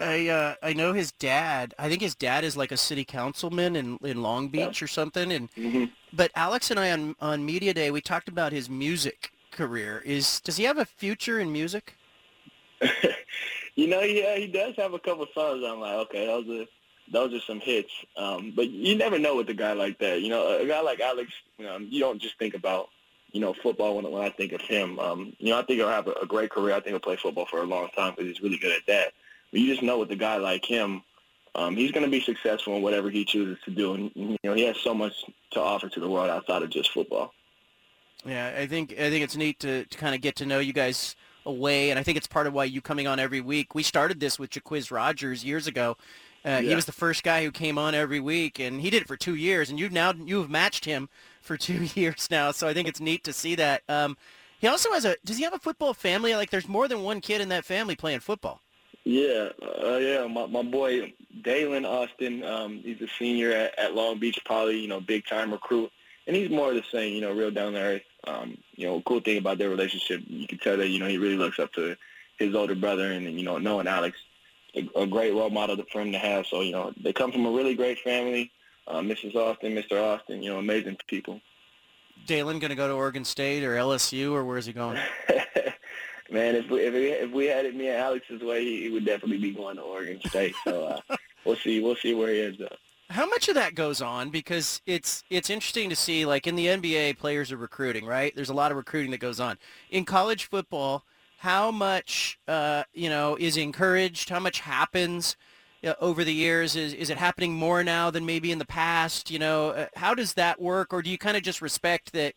I 0.00 0.28
uh, 0.28 0.54
I 0.62 0.72
know 0.72 0.92
his 0.92 1.12
dad. 1.12 1.74
I 1.78 1.88
think 1.88 2.02
his 2.02 2.14
dad 2.14 2.44
is 2.44 2.56
like 2.56 2.72
a 2.72 2.76
city 2.76 3.04
councilman 3.04 3.76
in 3.76 3.98
in 4.02 4.22
Long 4.22 4.48
Beach 4.48 4.80
yeah. 4.80 4.84
or 4.84 4.88
something. 4.88 5.32
And 5.32 5.52
mm-hmm. 5.52 5.84
but 6.12 6.30
Alex 6.34 6.70
and 6.70 6.80
I 6.80 6.90
on 6.90 7.16
on 7.20 7.44
media 7.44 7.72
day 7.72 7.90
we 7.90 8.00
talked 8.00 8.28
about 8.28 8.52
his 8.52 8.68
music 8.68 9.30
career. 9.50 10.02
Is 10.04 10.40
does 10.40 10.56
he 10.56 10.64
have 10.64 10.78
a 10.78 10.84
future 10.84 11.38
in 11.38 11.52
music? 11.52 11.96
you 13.74 13.86
know, 13.86 14.00
yeah, 14.00 14.36
he 14.36 14.46
does 14.46 14.74
have 14.76 14.94
a 14.94 14.98
couple 14.98 15.26
songs. 15.34 15.62
I'm 15.66 15.80
like, 15.80 15.94
okay, 16.06 16.26
those 16.26 16.48
are 16.48 16.66
those 17.12 17.34
are 17.34 17.40
some 17.40 17.60
hits. 17.60 17.92
Um, 18.16 18.52
but 18.54 18.68
you 18.68 18.96
never 18.96 19.18
know 19.18 19.36
with 19.36 19.48
a 19.50 19.54
guy 19.54 19.72
like 19.72 19.98
that. 20.00 20.22
You 20.22 20.28
know, 20.28 20.58
a 20.58 20.66
guy 20.66 20.80
like 20.80 21.00
Alex, 21.00 21.30
um, 21.68 21.86
you 21.90 22.00
don't 22.00 22.20
just 22.20 22.38
think 22.38 22.54
about 22.54 22.88
you 23.32 23.40
know 23.40 23.54
football 23.54 23.96
when 23.96 24.10
when 24.10 24.22
I 24.22 24.30
think 24.30 24.52
of 24.52 24.60
him. 24.60 24.98
Um, 24.98 25.34
you 25.38 25.50
know, 25.50 25.58
I 25.58 25.62
think 25.62 25.78
he'll 25.78 25.88
have 25.88 26.08
a, 26.08 26.12
a 26.22 26.26
great 26.26 26.50
career. 26.50 26.74
I 26.74 26.80
think 26.80 26.88
he'll 26.88 27.00
play 27.00 27.16
football 27.16 27.46
for 27.46 27.62
a 27.62 27.66
long 27.66 27.88
time 27.96 28.14
because 28.16 28.26
he's 28.26 28.42
really 28.42 28.58
good 28.58 28.72
at 28.72 28.86
that. 28.86 29.12
But 29.50 29.60
you 29.60 29.68
just 29.68 29.82
know 29.82 29.98
with 29.98 30.10
a 30.10 30.16
guy 30.16 30.36
like 30.36 30.64
him, 30.64 31.02
um, 31.54 31.76
he's 31.76 31.92
going 31.92 32.04
to 32.04 32.10
be 32.10 32.20
successful 32.20 32.76
in 32.76 32.82
whatever 32.82 33.10
he 33.10 33.24
chooses 33.24 33.62
to 33.64 33.70
do, 33.70 33.94
and 33.94 34.10
you 34.14 34.36
know, 34.44 34.54
he 34.54 34.64
has 34.64 34.76
so 34.78 34.94
much 34.94 35.12
to 35.52 35.60
offer 35.60 35.88
to 35.88 36.00
the 36.00 36.08
world 36.08 36.28
outside 36.28 36.62
of 36.62 36.70
just 36.70 36.92
football. 36.92 37.32
Yeah, 38.24 38.54
I 38.58 38.66
think 38.66 38.92
I 38.92 39.10
think 39.10 39.22
it's 39.22 39.36
neat 39.36 39.60
to, 39.60 39.84
to 39.84 39.98
kind 39.98 40.14
of 40.14 40.20
get 40.20 40.36
to 40.36 40.46
know 40.46 40.58
you 40.58 40.72
guys 40.72 41.14
away, 41.46 41.90
and 41.90 41.98
I 41.98 42.02
think 42.02 42.18
it's 42.18 42.26
part 42.26 42.46
of 42.46 42.52
why 42.52 42.64
you 42.64 42.82
coming 42.82 43.06
on 43.06 43.18
every 43.18 43.40
week. 43.40 43.74
We 43.74 43.82
started 43.82 44.20
this 44.20 44.38
with 44.38 44.50
Jacquizz 44.50 44.90
Rogers 44.90 45.44
years 45.44 45.66
ago. 45.66 45.96
Uh, 46.44 46.50
yeah. 46.50 46.60
He 46.60 46.74
was 46.74 46.84
the 46.84 46.92
first 46.92 47.24
guy 47.24 47.42
who 47.42 47.50
came 47.50 47.78
on 47.78 47.94
every 47.94 48.20
week, 48.20 48.58
and 48.60 48.80
he 48.80 48.90
did 48.90 49.02
it 49.02 49.08
for 49.08 49.16
two 49.16 49.34
years. 49.34 49.70
And 49.70 49.80
you've 49.80 49.92
now 49.92 50.12
you 50.12 50.40
have 50.40 50.50
matched 50.50 50.84
him 50.84 51.08
for 51.40 51.56
two 51.56 51.84
years 51.94 52.28
now, 52.30 52.50
so 52.50 52.68
I 52.68 52.74
think 52.74 52.88
it's 52.88 53.00
neat 53.00 53.24
to 53.24 53.32
see 53.32 53.54
that. 53.54 53.82
Um, 53.88 54.16
he 54.58 54.68
also 54.68 54.92
has 54.92 55.04
a. 55.04 55.16
Does 55.24 55.38
he 55.38 55.44
have 55.44 55.54
a 55.54 55.58
football 55.58 55.94
family? 55.94 56.34
Like, 56.34 56.50
there's 56.50 56.68
more 56.68 56.88
than 56.88 57.02
one 57.02 57.20
kid 57.20 57.40
in 57.40 57.48
that 57.50 57.64
family 57.64 57.96
playing 57.96 58.20
football. 58.20 58.60
Yeah, 59.04 59.50
uh, 59.62 59.98
yeah. 59.98 60.26
My 60.26 60.46
my 60.46 60.62
boy 60.62 61.14
Dalen 61.42 61.84
Austin, 61.84 62.42
um, 62.44 62.78
he's 62.78 63.00
a 63.00 63.08
senior 63.18 63.52
at, 63.52 63.78
at 63.78 63.94
Long 63.94 64.18
Beach 64.18 64.38
Poly. 64.44 64.80
You 64.80 64.88
know, 64.88 65.00
big 65.00 65.26
time 65.26 65.52
recruit, 65.52 65.90
and 66.26 66.34
he's 66.34 66.50
more 66.50 66.70
of 66.70 66.76
the 66.76 66.84
same. 66.90 67.14
You 67.14 67.20
know, 67.20 67.32
real 67.32 67.50
down 67.50 67.74
to 67.74 67.80
earth. 67.80 68.02
Um, 68.26 68.58
you 68.74 68.86
know, 68.86 69.00
cool 69.02 69.20
thing 69.20 69.38
about 69.38 69.58
their 69.58 69.70
relationship, 69.70 70.22
you 70.26 70.46
can 70.46 70.58
tell 70.58 70.76
that 70.76 70.88
you 70.88 70.98
know 70.98 71.06
he 71.06 71.18
really 71.18 71.36
looks 71.36 71.58
up 71.58 71.72
to 71.74 71.96
his 72.38 72.54
older 72.54 72.74
brother, 72.74 73.12
and 73.12 73.24
you 73.38 73.44
know, 73.44 73.58
knowing 73.58 73.86
Alex, 73.86 74.18
a, 74.74 74.88
a 74.96 75.06
great 75.06 75.32
role 75.32 75.50
model 75.50 75.76
for 75.92 76.00
him 76.00 76.12
to 76.12 76.18
have. 76.18 76.46
So 76.46 76.60
you 76.60 76.72
know, 76.72 76.92
they 77.02 77.12
come 77.12 77.32
from 77.32 77.46
a 77.46 77.50
really 77.50 77.74
great 77.74 77.98
family. 78.00 78.50
Uh, 78.88 79.00
Mrs. 79.00 79.34
Austin, 79.34 79.74
Mr. 79.74 80.00
Austin, 80.00 80.42
you 80.42 80.50
know, 80.50 80.58
amazing 80.58 80.96
people. 81.08 81.40
Dalen 82.26 82.58
going 82.58 82.70
to 82.70 82.76
go 82.76 82.88
to 82.88 82.94
Oregon 82.94 83.24
State 83.24 83.64
or 83.64 83.74
LSU, 83.76 84.32
or 84.32 84.44
where's 84.44 84.66
he 84.66 84.72
going? 84.72 84.98
Man, 86.30 86.56
if 86.56 86.68
we, 86.68 86.80
if 86.80 86.94
we 86.94 87.10
if 87.10 87.30
we 87.30 87.46
had 87.46 87.66
it 87.66 87.76
me 87.76 87.88
and 87.88 87.98
Alex's 87.98 88.42
way, 88.42 88.64
he, 88.64 88.82
he 88.82 88.88
would 88.90 89.04
definitely 89.04 89.38
be 89.38 89.52
going 89.52 89.76
to 89.76 89.82
Oregon 89.82 90.20
State. 90.26 90.54
So 90.64 90.84
uh, 90.86 91.00
we'll 91.44 91.56
see 91.56 91.80
we'll 91.80 91.96
see 91.96 92.14
where 92.14 92.32
he 92.32 92.42
ends 92.42 92.60
up. 92.60 92.78
How 93.08 93.26
much 93.26 93.48
of 93.48 93.54
that 93.54 93.74
goes 93.74 94.02
on? 94.02 94.30
Because 94.30 94.82
it's 94.84 95.22
it's 95.30 95.48
interesting 95.48 95.88
to 95.90 95.96
see, 95.96 96.26
like 96.26 96.46
in 96.46 96.56
the 96.56 96.66
NBA, 96.66 97.18
players 97.18 97.52
are 97.52 97.56
recruiting, 97.56 98.04
right? 98.04 98.34
There's 98.34 98.48
a 98.48 98.54
lot 98.54 98.72
of 98.72 98.76
recruiting 98.76 99.12
that 99.12 99.18
goes 99.18 99.38
on. 99.38 99.58
In 99.90 100.04
college 100.04 100.46
football, 100.46 101.04
how 101.38 101.70
much 101.70 102.38
uh, 102.48 102.82
you 102.92 103.08
know 103.08 103.36
is 103.38 103.56
encouraged? 103.56 104.28
How 104.28 104.40
much 104.40 104.60
happens 104.60 105.36
uh, 105.84 105.94
over 106.00 106.24
the 106.24 106.34
years? 106.34 106.74
Is 106.74 106.94
is 106.94 107.08
it 107.08 107.16
happening 107.16 107.54
more 107.54 107.84
now 107.84 108.10
than 108.10 108.26
maybe 108.26 108.50
in 108.50 108.58
the 108.58 108.66
past? 108.66 109.30
You 109.30 109.38
know, 109.38 109.70
uh, 109.70 109.86
how 109.94 110.14
does 110.14 110.34
that 110.34 110.60
work, 110.60 110.92
or 110.92 111.00
do 111.00 111.08
you 111.08 111.18
kind 111.18 111.36
of 111.36 111.44
just 111.44 111.62
respect 111.62 112.12
that? 112.12 112.34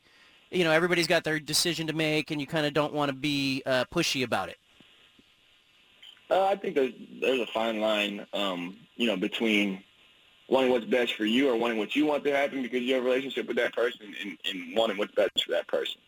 You 0.51 0.63
know, 0.63 0.72
everybody's 0.72 1.07
got 1.07 1.24
their 1.24 1.39
decision 1.39 1.88
to 1.88 1.94
make, 1.94 2.30
and 2.30 2.39
you 2.39 2.45
kind 2.48 2.65
of 2.65 2.74
don't 2.74 2.94
want 2.94 3.10
to 3.10 3.15
be 3.15 3.63
uh, 3.65 3.86
pushy 3.92 4.24
about 4.24 4.50
it. 4.50 4.57
Uh, 6.30 6.45
I 6.45 6.56
think 6.56 6.75
there's 6.75 6.94
there's 7.19 7.39
a 7.39 7.48
fine 7.48 7.80
line, 7.80 8.27
um, 8.33 8.77
you 8.95 9.07
know, 9.07 9.18
between 9.18 9.83
wanting 10.50 10.72
what's 10.72 10.86
best 10.86 11.13
for 11.13 11.25
you 11.25 11.50
or 11.50 11.56
wanting 11.56 11.78
what 11.78 11.96
you 11.96 12.06
want 12.06 12.24
to 12.24 12.36
happen 12.36 12.62
because 12.62 12.81
you 12.81 12.96
have 12.96 13.04
a 13.04 13.06
relationship 13.06 13.48
with 13.48 13.57
that 13.57 13.74
person 13.74 14.13
and, 14.24 14.38
and 14.46 14.75
wanting 14.75 14.98
what's 14.98 15.13
best 15.13 15.44
for 15.46 15.51
that 15.51 15.68
person. 15.68 16.01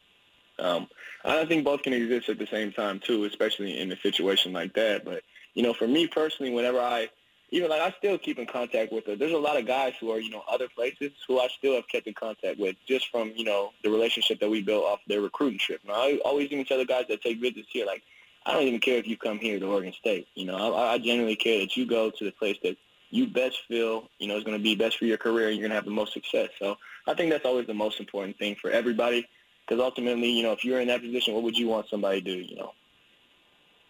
Um, 0.59 0.87
I 1.23 1.45
think 1.45 1.63
both 1.63 1.83
can 1.83 1.93
exist 1.93 2.29
at 2.29 2.39
the 2.39 2.47
same 2.47 2.71
time 2.71 2.99
too, 2.99 3.25
especially 3.25 3.79
in 3.79 3.91
a 3.91 3.97
situation 3.97 4.53
like 4.53 4.73
that. 4.73 5.05
But 5.05 5.23
you 5.53 5.63
know, 5.63 5.73
for 5.73 5.87
me 5.87 6.07
personally, 6.07 6.51
whenever 6.51 6.79
I 6.79 7.09
even 7.51 7.69
like 7.69 7.81
I 7.81 7.93
still 7.97 8.17
keep 8.17 8.39
in 8.39 8.45
contact 8.45 8.91
with 8.91 9.05
her. 9.05 9.15
There's 9.15 9.33
a 9.33 9.37
lot 9.37 9.57
of 9.57 9.67
guys 9.67 9.93
who 9.99 10.11
are 10.11 10.19
you 10.19 10.31
know 10.31 10.43
other 10.49 10.67
places 10.69 11.11
who 11.27 11.39
I 11.39 11.47
still 11.57 11.75
have 11.75 11.87
kept 11.87 12.07
in 12.07 12.13
contact 12.13 12.59
with 12.59 12.75
just 12.87 13.09
from 13.09 13.33
you 13.35 13.43
know 13.43 13.71
the 13.83 13.89
relationship 13.89 14.39
that 14.39 14.49
we 14.49 14.61
built 14.61 14.85
off 14.85 14.99
their 15.07 15.21
recruiting 15.21 15.59
trip. 15.59 15.81
Now, 15.85 15.93
I 15.93 16.19
always 16.23 16.51
even 16.51 16.65
tell 16.65 16.77
the 16.77 16.85
guys 16.85 17.05
that 17.09 17.21
take 17.21 17.39
visits 17.39 17.67
here 17.71 17.85
like 17.85 18.03
I 18.45 18.53
don't 18.53 18.63
even 18.63 18.79
care 18.79 18.97
if 18.97 19.07
you 19.07 19.17
come 19.17 19.37
here 19.37 19.59
to 19.59 19.65
Oregon 19.65 19.93
State. 19.93 20.27
You 20.33 20.45
know, 20.45 20.75
I, 20.75 20.93
I 20.93 20.97
genuinely 20.97 21.35
care 21.35 21.59
that 21.59 21.75
you 21.77 21.85
go 21.85 22.09
to 22.09 22.25
the 22.25 22.31
place 22.31 22.57
that 22.63 22.77
you 23.11 23.27
best 23.27 23.59
feel, 23.67 24.09
you 24.17 24.27
know, 24.27 24.37
is 24.37 24.43
going 24.43 24.57
to 24.57 24.63
be 24.63 24.75
best 24.75 24.97
for 24.97 25.05
your 25.05 25.17
career 25.17 25.49
and 25.49 25.57
you're 25.57 25.67
going 25.67 25.71
to 25.71 25.75
have 25.75 25.85
the 25.85 25.91
most 25.91 26.13
success. 26.13 26.49
So 26.57 26.77
I 27.07 27.13
think 27.13 27.29
that's 27.29 27.45
always 27.45 27.67
the 27.67 27.73
most 27.73 27.99
important 27.99 28.37
thing 28.39 28.55
for 28.55 28.71
everybody 28.71 29.27
because 29.67 29.81
ultimately, 29.81 30.29
you 30.29 30.43
know, 30.43 30.53
if 30.53 30.65
you're 30.65 30.79
in 30.79 30.87
that 30.87 31.01
position, 31.01 31.33
what 31.33 31.43
would 31.43 31.57
you 31.57 31.67
want 31.67 31.87
somebody 31.89 32.21
to 32.21 32.25
do, 32.25 32.39
you 32.39 32.55
know? 32.55 32.73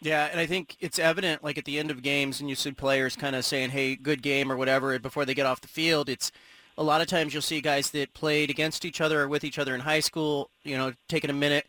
Yeah, 0.01 0.27
and 0.31 0.39
I 0.39 0.47
think 0.47 0.77
it's 0.79 0.97
evident, 0.97 1.43
like 1.43 1.59
at 1.59 1.65
the 1.65 1.77
end 1.77 1.91
of 1.91 2.01
games, 2.01 2.39
and 2.39 2.49
you 2.49 2.55
see 2.55 2.71
players 2.71 3.15
kind 3.15 3.35
of 3.35 3.45
saying, 3.45 3.69
"Hey, 3.69 3.95
good 3.95 4.23
game" 4.23 4.51
or 4.51 4.57
whatever 4.57 4.97
before 4.97 5.25
they 5.25 5.35
get 5.35 5.45
off 5.45 5.61
the 5.61 5.67
field. 5.67 6.09
It's 6.09 6.31
a 6.75 6.83
lot 6.83 7.01
of 7.01 7.07
times 7.07 7.33
you'll 7.33 7.43
see 7.43 7.61
guys 7.61 7.91
that 7.91 8.15
played 8.15 8.49
against 8.49 8.83
each 8.83 8.99
other 8.99 9.21
or 9.21 9.27
with 9.27 9.43
each 9.43 9.59
other 9.59 9.75
in 9.75 9.81
high 9.81 9.99
school, 9.99 10.49
you 10.63 10.75
know, 10.75 10.93
taking 11.07 11.29
a 11.29 11.33
minute. 11.33 11.67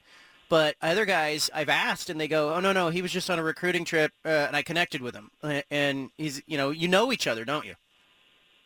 But 0.53 0.77
other 0.83 1.07
guys, 1.07 1.49
I've 1.55 1.71
asked, 1.71 2.11
and 2.11 2.21
they 2.21 2.29
go, 2.29 2.53
"Oh 2.53 2.61
no, 2.61 2.75
no, 2.75 2.91
he 2.91 3.01
was 3.01 3.11
just 3.11 3.31
on 3.31 3.39
a 3.39 3.43
recruiting 3.43 3.87
trip, 3.87 4.13
uh, 4.23 4.29
and 4.29 4.55
I 4.55 4.61
connected 4.61 5.01
with 5.01 5.15
him." 5.15 5.31
And 5.71 6.11
he's, 6.19 6.43
you 6.47 6.59
know, 6.59 6.69
you 6.69 6.89
know 6.89 7.11
each 7.11 7.27
other, 7.27 7.47
don't 7.47 7.65
you? 7.65 7.75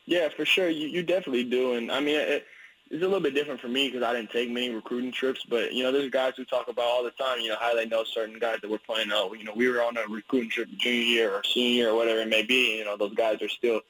Yeah, 0.04 0.28
for 0.30 0.44
sure. 0.44 0.68
You 0.68 0.88
you 0.88 1.04
definitely 1.04 1.44
do, 1.44 1.74
and 1.74 1.92
I 1.92 2.00
mean, 2.00 2.16
it, 2.16 2.44
it's 2.90 3.04
a 3.04 3.06
little 3.06 3.20
bit 3.20 3.34
different 3.34 3.60
for 3.60 3.68
me 3.68 3.86
because 3.86 4.02
I 4.02 4.12
didn't 4.14 4.32
take 4.32 4.50
many 4.50 4.70
recruiting 4.70 5.12
trips. 5.12 5.46
But 5.48 5.74
you 5.74 5.84
know, 5.84 5.92
there's 5.92 6.10
guys 6.10 6.32
who 6.36 6.44
talk 6.44 6.66
about 6.66 6.86
all 6.86 7.04
the 7.04 7.12
time. 7.12 7.38
You 7.38 7.50
know 7.50 7.56
how 7.60 7.76
they 7.76 7.86
know 7.86 8.02
certain 8.02 8.40
guys 8.40 8.58
that 8.62 8.68
we're 8.68 8.78
playing. 8.78 9.12
Oh, 9.12 9.32
you 9.34 9.44
know, 9.44 9.54
we 9.54 9.68
were 9.68 9.80
on 9.80 9.96
a 9.96 10.08
recruiting 10.08 10.50
trip 10.50 10.68
junior 10.78 11.04
year 11.04 11.30
or 11.30 11.44
senior 11.44 11.70
year 11.70 11.90
or 11.90 11.94
whatever 11.94 12.18
it 12.18 12.28
may 12.28 12.42
be. 12.42 12.78
You 12.78 12.84
know, 12.84 12.96
those 12.96 13.14
guys 13.14 13.40
are 13.42 13.48
still, 13.48 13.80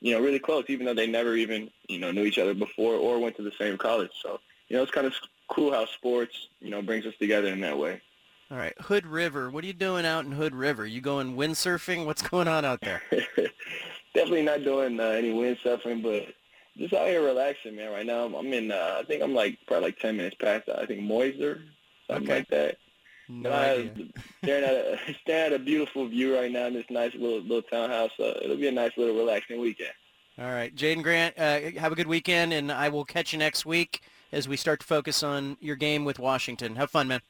you 0.00 0.14
know, 0.14 0.20
really 0.20 0.38
close, 0.38 0.66
even 0.68 0.86
though 0.86 0.94
they 0.94 1.08
never 1.08 1.34
even 1.34 1.68
you 1.88 1.98
know 1.98 2.12
knew 2.12 2.26
each 2.26 2.38
other 2.38 2.54
before 2.54 2.94
or 2.94 3.18
went 3.18 3.36
to 3.38 3.42
the 3.42 3.52
same 3.58 3.76
college. 3.76 4.12
So 4.22 4.38
you 4.70 4.76
know, 4.76 4.82
it's 4.82 4.92
kind 4.92 5.06
of 5.06 5.14
cool 5.48 5.72
how 5.72 5.84
sports 5.84 6.48
you 6.60 6.70
know 6.70 6.80
brings 6.80 7.04
us 7.04 7.14
together 7.18 7.48
in 7.48 7.60
that 7.60 7.76
way. 7.76 8.00
All 8.50 8.56
right, 8.56 8.74
Hood 8.80 9.06
River. 9.06 9.50
What 9.50 9.62
are 9.64 9.66
you 9.66 9.72
doing 9.72 10.06
out 10.06 10.24
in 10.24 10.32
Hood 10.32 10.54
River? 10.54 10.86
You 10.86 11.00
going 11.00 11.36
windsurfing? 11.36 12.06
What's 12.06 12.22
going 12.22 12.48
on 12.48 12.64
out 12.64 12.80
there? 12.80 13.02
Definitely 14.14 14.42
not 14.42 14.64
doing 14.64 14.98
uh, 14.98 15.04
any 15.04 15.30
windsurfing, 15.30 16.02
but 16.02 16.28
just 16.76 16.94
out 16.94 17.08
here 17.08 17.22
relaxing, 17.22 17.76
man. 17.76 17.92
Right 17.92 18.06
now, 18.06 18.24
I'm 18.24 18.52
in. 18.52 18.72
Uh, 18.72 18.96
I 19.00 19.02
think 19.04 19.22
I'm 19.22 19.34
like 19.34 19.58
probably 19.66 19.88
like 19.88 19.98
ten 19.98 20.16
minutes 20.16 20.36
past. 20.40 20.68
I 20.68 20.86
think 20.86 21.02
Mosier, 21.02 21.62
something 22.08 22.28
okay. 22.28 22.38
like 22.38 22.48
that. 22.48 22.78
No 23.28 23.52
I 23.52 23.90
staring 24.42 24.64
at 24.64 24.74
a 24.74 24.98
staring 25.20 25.52
at 25.52 25.60
a 25.60 25.62
beautiful 25.62 26.06
view 26.06 26.36
right 26.36 26.50
now 26.50 26.66
in 26.66 26.74
this 26.74 26.86
nice 26.90 27.14
little 27.14 27.40
little 27.40 27.62
townhouse. 27.62 28.10
So 28.16 28.36
it'll 28.42 28.56
be 28.56 28.68
a 28.68 28.72
nice 28.72 28.92
little 28.96 29.16
relaxing 29.16 29.60
weekend. 29.60 29.92
All 30.38 30.46
right, 30.46 30.74
Jaydon 30.74 31.02
Grant, 31.02 31.38
uh, 31.38 31.78
have 31.78 31.92
a 31.92 31.96
good 31.96 32.06
weekend, 32.06 32.52
and 32.52 32.72
I 32.72 32.88
will 32.88 33.04
catch 33.04 33.32
you 33.32 33.38
next 33.38 33.66
week 33.66 34.00
as 34.32 34.48
we 34.48 34.56
start 34.56 34.80
to 34.80 34.86
focus 34.86 35.22
on 35.22 35.56
your 35.60 35.76
game 35.76 36.04
with 36.04 36.18
Washington. 36.18 36.76
Have 36.76 36.90
fun, 36.90 37.08
man. 37.08 37.20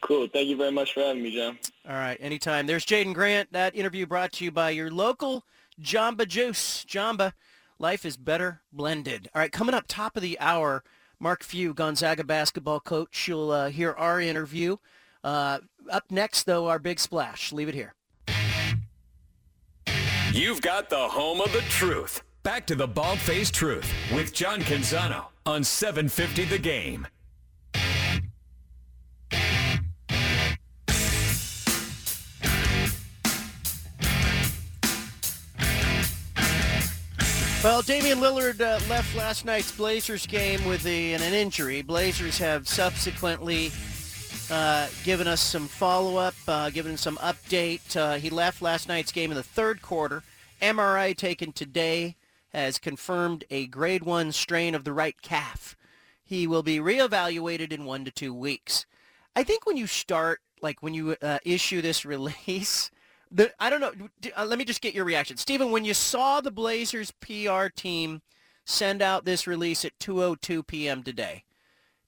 Cool. 0.00 0.28
Thank 0.28 0.48
you 0.48 0.56
very 0.56 0.72
much 0.72 0.92
for 0.92 1.00
having 1.00 1.22
me, 1.22 1.34
John. 1.34 1.58
All 1.88 1.94
right, 1.94 2.18
anytime. 2.20 2.66
There's 2.66 2.84
Jaydon 2.84 3.14
Grant. 3.14 3.52
That 3.52 3.74
interview 3.74 4.06
brought 4.06 4.32
to 4.32 4.44
you 4.44 4.50
by 4.50 4.70
your 4.70 4.90
local 4.90 5.44
Jamba 5.80 6.28
Juice. 6.28 6.84
Jamba, 6.86 7.32
life 7.78 8.04
is 8.04 8.16
better 8.16 8.60
blended. 8.72 9.28
All 9.34 9.40
right, 9.40 9.52
coming 9.52 9.74
up 9.74 9.84
top 9.88 10.16
of 10.16 10.22
the 10.22 10.38
hour, 10.40 10.82
Mark 11.18 11.42
Few, 11.42 11.72
Gonzaga 11.72 12.24
basketball 12.24 12.80
coach. 12.80 13.28
You'll 13.28 13.50
uh, 13.50 13.70
hear 13.70 13.92
our 13.92 14.20
interview. 14.20 14.76
Uh, 15.22 15.60
up 15.90 16.04
next, 16.10 16.44
though, 16.44 16.68
our 16.68 16.78
big 16.78 17.00
splash. 17.00 17.52
Leave 17.52 17.68
it 17.68 17.74
here. 17.74 17.94
You've 20.32 20.60
got 20.60 20.90
the 20.90 21.08
home 21.08 21.40
of 21.40 21.52
the 21.52 21.62
truth. 21.70 22.22
Back 22.42 22.66
to 22.66 22.74
the 22.74 22.86
bald 22.86 23.20
faced 23.20 23.54
truth 23.54 23.90
with 24.12 24.34
John 24.34 24.60
Canzano 24.60 25.26
on 25.46 25.62
750 25.62 26.44
The 26.44 26.58
Game. 26.58 27.06
Well, 37.62 37.82
Damian 37.82 38.18
Lillard 38.18 38.60
uh, 38.60 38.78
left 38.88 39.14
last 39.16 39.44
night's 39.44 39.72
Blazers 39.72 40.26
game 40.26 40.64
with 40.66 40.84
a, 40.86 41.14
an 41.14 41.22
injury. 41.22 41.82
Blazers 41.82 42.38
have 42.38 42.66
subsequently 42.66 43.70
uh, 44.50 44.88
given 45.02 45.26
us 45.26 45.42
some 45.42 45.68
follow-up, 45.68 46.34
uh, 46.48 46.70
given 46.70 46.96
some 46.96 47.16
update. 47.16 47.96
Uh, 47.96 48.16
he 48.16 48.30
left 48.30 48.62
last 48.62 48.88
night's 48.88 49.12
game 49.12 49.30
in 49.30 49.36
the 49.36 49.42
third 49.42 49.82
quarter. 49.82 50.22
MRI 50.62 51.16
taken 51.16 51.52
today 51.52 52.16
has 52.54 52.78
confirmed 52.78 53.44
a 53.50 53.66
grade 53.66 54.04
one 54.04 54.30
strain 54.32 54.74
of 54.74 54.84
the 54.84 54.92
right 54.92 55.20
calf. 55.20 55.76
He 56.22 56.46
will 56.46 56.62
be 56.62 56.78
reevaluated 56.78 57.72
in 57.72 57.84
one 57.84 58.04
to 58.04 58.10
two 58.10 58.32
weeks. 58.32 58.86
I 59.36 59.42
think 59.42 59.66
when 59.66 59.76
you 59.76 59.86
start, 59.86 60.40
like 60.62 60.80
when 60.80 60.94
you 60.94 61.16
uh, 61.20 61.38
issue 61.44 61.82
this 61.82 62.04
release, 62.06 62.90
the 63.30 63.52
I 63.58 63.68
don't 63.68 63.80
know. 63.80 63.92
Uh, 64.36 64.44
let 64.44 64.58
me 64.58 64.64
just 64.64 64.80
get 64.80 64.94
your 64.94 65.04
reaction, 65.04 65.36
Stephen. 65.36 65.72
When 65.72 65.84
you 65.84 65.94
saw 65.94 66.40
the 66.40 66.52
Blazers 66.52 67.10
PR 67.20 67.66
team 67.74 68.22
send 68.64 69.02
out 69.02 69.24
this 69.24 69.46
release 69.46 69.84
at 69.84 69.98
2:02 69.98 70.66
p.m. 70.66 71.02
today, 71.02 71.44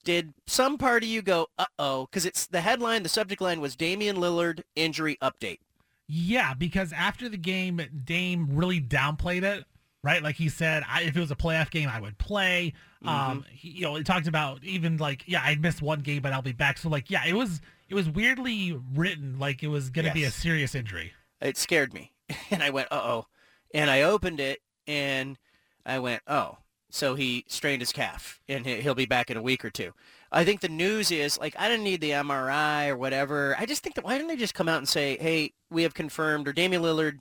did 0.04 0.32
some 0.46 0.78
part 0.78 1.02
of 1.02 1.08
you 1.08 1.22
go, 1.22 1.48
"Uh 1.58 1.66
oh"? 1.78 2.06
Because 2.06 2.24
it's 2.24 2.46
the 2.46 2.60
headline, 2.60 3.02
the 3.02 3.08
subject 3.08 3.42
line 3.42 3.60
was 3.60 3.74
Damian 3.74 4.16
Lillard 4.16 4.62
injury 4.76 5.18
update. 5.20 5.58
Yeah, 6.06 6.54
because 6.54 6.92
after 6.92 7.28
the 7.28 7.36
game, 7.36 7.80
Dame 8.04 8.46
really 8.52 8.80
downplayed 8.80 9.42
it, 9.42 9.64
right? 10.06 10.22
Like 10.22 10.36
he 10.36 10.48
said, 10.48 10.84
I, 10.88 11.02
if 11.02 11.16
it 11.16 11.20
was 11.20 11.32
a 11.32 11.36
playoff 11.36 11.70
game, 11.70 11.88
I 11.88 12.00
would 12.00 12.16
play. 12.16 12.72
Um, 13.04 13.44
he, 13.50 13.70
you 13.70 13.82
know, 13.82 13.94
he 13.96 14.04
talked 14.04 14.26
about 14.28 14.62
even 14.64 14.96
like, 14.98 15.24
yeah, 15.26 15.40
I 15.42 15.56
missed 15.56 15.82
one 15.82 16.00
game, 16.00 16.22
but 16.22 16.32
I'll 16.32 16.42
be 16.42 16.52
back. 16.52 16.78
So 16.78 16.88
like, 16.88 17.10
yeah, 17.10 17.24
it 17.26 17.34
was 17.34 17.60
it 17.88 17.94
was 17.94 18.08
weirdly 18.08 18.78
written, 18.94 19.38
like 19.38 19.62
it 19.62 19.68
was 19.68 19.90
going 19.90 20.06
to 20.06 20.12
be 20.14 20.24
a 20.24 20.30
serious 20.30 20.74
injury. 20.74 21.12
It 21.40 21.56
scared 21.56 21.92
me, 21.92 22.12
and 22.50 22.62
I 22.62 22.70
went, 22.70 22.88
"Uh 22.90 23.00
oh," 23.02 23.26
and 23.74 23.90
I 23.90 24.02
opened 24.02 24.40
it, 24.40 24.60
and 24.86 25.36
I 25.84 25.98
went, 25.98 26.22
"Oh." 26.26 26.58
So 26.88 27.14
he 27.16 27.44
strained 27.48 27.82
his 27.82 27.92
calf, 27.92 28.40
and 28.48 28.64
he- 28.64 28.80
he'll 28.80 28.94
be 28.94 29.06
back 29.06 29.28
in 29.30 29.36
a 29.36 29.42
week 29.42 29.64
or 29.64 29.70
two. 29.70 29.92
I 30.32 30.44
think 30.44 30.60
the 30.60 30.68
news 30.68 31.10
is 31.10 31.38
like 31.38 31.54
I 31.58 31.68
didn't 31.68 31.84
need 31.84 32.00
the 32.00 32.10
MRI 32.12 32.88
or 32.88 32.96
whatever. 32.96 33.54
I 33.58 33.66
just 33.66 33.82
think 33.82 33.96
that 33.96 34.04
why 34.04 34.14
didn't 34.16 34.28
they 34.28 34.36
just 34.36 34.54
come 34.54 34.68
out 34.68 34.78
and 34.78 34.88
say, 34.88 35.16
"Hey, 35.20 35.52
we 35.68 35.82
have 35.82 35.94
confirmed," 35.94 36.48
or 36.48 36.52
Damian 36.52 36.82
Lillard 36.82 37.18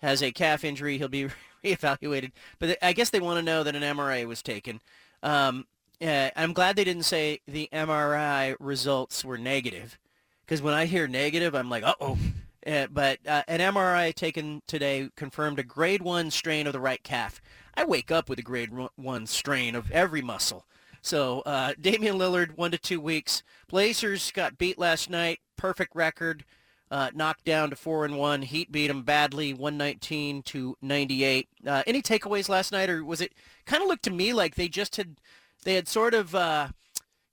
has 0.00 0.22
a 0.22 0.30
calf 0.32 0.64
injury. 0.64 0.98
He'll 0.98 1.08
be 1.08 1.28
reevaluated. 1.64 2.32
But 2.58 2.78
I 2.82 2.92
guess 2.92 3.10
they 3.10 3.20
want 3.20 3.38
to 3.38 3.42
know 3.42 3.62
that 3.62 3.76
an 3.76 3.82
MRI 3.82 4.26
was 4.26 4.42
taken. 4.42 4.80
Um, 5.22 5.66
uh, 6.00 6.30
I'm 6.36 6.52
glad 6.52 6.76
they 6.76 6.84
didn't 6.84 7.04
say 7.04 7.40
the 7.46 7.68
MRI 7.72 8.54
results 8.60 9.24
were 9.24 9.38
negative, 9.38 9.98
because 10.44 10.62
when 10.62 10.74
I 10.74 10.86
hear 10.86 11.08
negative, 11.08 11.54
I'm 11.54 11.68
like, 11.68 11.82
uh-oh. 11.82 12.18
Uh, 12.66 12.86
but 12.90 13.18
uh, 13.26 13.42
an 13.48 13.60
MRI 13.60 14.14
taken 14.14 14.62
today 14.66 15.08
confirmed 15.16 15.58
a 15.58 15.62
grade 15.62 16.02
one 16.02 16.30
strain 16.30 16.66
of 16.66 16.72
the 16.72 16.80
right 16.80 17.02
calf. 17.02 17.40
I 17.74 17.84
wake 17.84 18.10
up 18.10 18.28
with 18.28 18.38
a 18.38 18.42
grade 18.42 18.70
one 18.96 19.26
strain 19.26 19.74
of 19.74 19.90
every 19.90 20.22
muscle. 20.22 20.66
So 21.00 21.40
uh, 21.46 21.74
Damian 21.80 22.18
Lillard, 22.18 22.56
one 22.56 22.72
to 22.72 22.78
two 22.78 23.00
weeks. 23.00 23.42
Blazers 23.68 24.30
got 24.32 24.58
beat 24.58 24.78
last 24.78 25.08
night. 25.08 25.40
Perfect 25.56 25.94
record. 25.94 26.44
Uh, 26.90 27.10
knocked 27.14 27.44
down 27.44 27.70
to 27.70 27.76
four 27.76 28.04
and 28.04 28.16
one. 28.16 28.40
Heat 28.42 28.72
beat 28.72 28.88
them 28.88 29.02
badly, 29.02 29.52
119 29.52 30.42
to 30.44 30.76
98. 30.80 31.48
Uh, 31.66 31.82
any 31.86 32.00
takeaways 32.00 32.48
last 32.48 32.72
night, 32.72 32.88
or 32.88 33.04
was 33.04 33.20
it 33.20 33.34
kind 33.66 33.82
of 33.82 33.88
looked 33.88 34.04
to 34.04 34.10
me 34.10 34.32
like 34.32 34.54
they 34.54 34.68
just 34.68 34.96
had 34.96 35.16
they 35.64 35.74
had 35.74 35.86
sort 35.86 36.14
of 36.14 36.34
uh, 36.34 36.68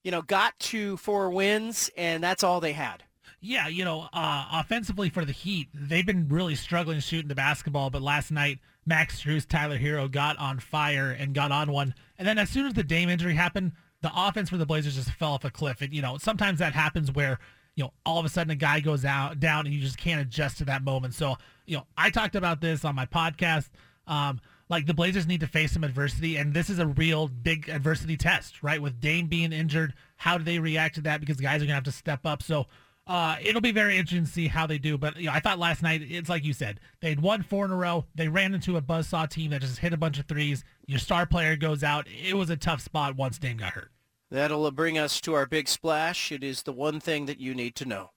you 0.04 0.12
know 0.12 0.22
got 0.22 0.58
to 0.60 0.98
four 0.98 1.30
wins 1.30 1.90
and 1.98 2.24
that's 2.24 2.44
all 2.44 2.60
they 2.60 2.74
had. 2.74 3.04
Yeah, 3.42 3.68
you 3.68 3.86
know, 3.86 4.08
uh, 4.12 4.46
offensively 4.54 5.10
for 5.10 5.24
the 5.24 5.32
Heat, 5.32 5.70
they've 5.72 6.06
been 6.06 6.28
really 6.30 6.56
struggling 6.56 7.00
shooting 7.00 7.28
the 7.28 7.36
basketball. 7.36 7.92
But 7.92 8.02
last 8.02 8.32
night, 8.32 8.58
Max 8.88 9.22
Strus, 9.22 9.48
Tyler 9.48 9.78
Herro 9.78 10.10
got 10.10 10.38
on 10.38 10.60
fire 10.60 11.12
and 11.12 11.36
got 11.36 11.52
on 11.52 11.72
one. 11.72 11.94
And 12.18 12.28
then 12.28 12.40
as 12.40 12.50
soon 12.50 12.66
as 12.66 12.74
the 12.74 12.84
Dame 12.84 13.08
injury 13.08 13.36
happened, 13.36 13.74
the 14.02 14.12
offense 14.16 14.50
for 14.50 14.58
the 14.58 14.66
Blazers 14.66 14.96
just 14.96 15.12
fell 15.12 15.34
off 15.34 15.46
a 15.46 15.52
cliff. 15.52 15.82
And 15.82 15.94
you 15.94 16.02
know, 16.02 16.18
sometimes 16.18 16.58
that 16.58 16.74
happens 16.74 17.12
where 17.12 17.40
you 17.76 17.84
know 17.84 17.94
all 18.06 18.20
of 18.20 18.26
a 18.26 18.30
sudden 18.30 18.52
a 18.52 18.56
guy 18.56 18.80
goes 18.80 19.06
out 19.06 19.40
down 19.40 19.66
and 19.66 19.76
you 19.76 19.82
just 19.82 19.98
can't 19.98 20.22
adjust 20.22 20.58
to 20.60 20.66
that 20.66 20.84
moment. 20.84 21.14
So 21.14 21.36
you 21.66 21.78
know, 21.78 21.86
I 21.98 22.10
talked 22.10 22.36
about 22.36 22.62
this 22.62 22.86
on 22.86 22.96
my 22.96 23.06
podcast. 23.06 23.70
Um, 24.08 24.40
like 24.70 24.88
the 24.88 24.94
Blazers 24.94 25.28
need 25.28 25.42
to 25.42 25.48
face 25.48 25.74
some 25.74 25.84
adversity, 25.84 26.38
and 26.38 26.54
this 26.54 26.70
is 26.70 26.80
a 26.80 26.88
real 26.88 27.28
big 27.28 27.70
adversity 27.70 28.18
test, 28.18 28.64
right? 28.64 28.82
With 28.82 29.00
Dame 29.00 29.28
being 29.28 29.54
injured, 29.54 29.94
how 30.18 30.38
do 30.38 30.44
they 30.44 30.58
react 30.58 30.96
to 30.96 31.02
that? 31.02 31.20
Because 31.20 31.38
guys 31.38 31.62
are 31.62 31.66
gonna 31.66 31.76
have 31.76 31.84
to 31.84 31.92
step 31.92 32.26
up. 32.26 32.42
So 32.42 32.66
uh, 33.08 33.36
it'll 33.44 33.62
be 33.62 33.72
very 33.72 33.98
interesting 33.98 34.26
to 34.26 34.32
see 34.32 34.48
how 34.48 34.66
they 34.66 34.80
do. 34.80 34.98
But 34.98 35.18
you 35.18 35.28
know, 35.28 35.34
I 35.34 35.40
thought 35.40 35.60
last 35.60 35.84
night 35.84 36.02
it's 36.04 36.30
like 36.30 36.44
you 36.44 36.54
said, 36.54 36.80
they'd 37.02 37.20
won 37.20 37.44
four 37.44 37.66
in 37.66 37.72
a 37.72 37.76
row. 37.76 38.06
They 38.16 38.28
ran 38.28 38.56
into 38.56 38.78
a 38.78 38.82
buzzsaw 38.82 39.30
team 39.30 39.52
that 39.52 39.62
just 39.62 39.80
hit 39.80 39.94
a 39.94 39.98
bunch 39.98 40.18
of 40.18 40.26
threes. 40.26 40.64
Your 40.88 41.00
star 41.00 41.26
player 41.26 41.56
goes 41.56 41.84
out. 41.84 42.08
It 42.08 42.36
was 42.36 42.50
a 42.50 42.58
tough 42.58 42.82
spot 42.82 43.16
once 43.16 43.38
Dame 43.38 43.58
got 43.58 43.74
hurt. 43.74 43.92
That'll 44.32 44.72
bring 44.72 44.98
us 44.98 45.22
to 45.22 45.36
our 45.36 45.46
big 45.46 45.68
splash. 45.68 46.32
It 46.32 46.44
is 46.44 46.64
the 46.64 46.74
one 46.74 47.00
thing 47.00 47.28
that 47.28 47.40
you 47.40 47.54
need 47.54 47.76
to 47.76 47.86
know. 47.86 48.10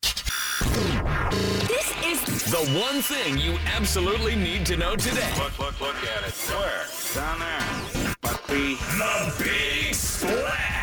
This 0.00 1.92
is 2.04 2.44
The 2.50 2.78
one 2.78 3.02
thing 3.02 3.38
you 3.38 3.58
absolutely 3.74 4.36
need 4.36 4.64
to 4.66 4.76
know 4.76 4.94
today. 4.94 5.32
Look, 5.38 5.58
look, 5.58 5.80
look 5.80 5.96
at 5.96 6.28
it. 6.28 6.34
Where? 6.48 6.86
Down 7.14 7.40
there. 7.40 8.14
But 8.22 8.46
the 8.46 8.76
The 8.76 9.44
Big 9.44 9.94
Splash. 9.94 10.82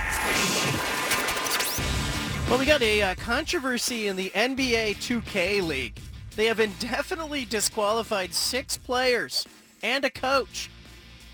Well, 2.49 2.59
we 2.59 2.65
got 2.65 2.81
a 2.81 3.01
uh, 3.03 3.15
controversy 3.15 4.07
in 4.07 4.17
the 4.17 4.29
NBA 4.31 4.97
2K 4.97 5.65
League. 5.65 5.99
They 6.35 6.47
have 6.47 6.59
indefinitely 6.59 7.45
disqualified 7.45 8.33
six 8.33 8.77
players 8.77 9.45
and 9.83 10.03
a 10.03 10.09
coach 10.09 10.69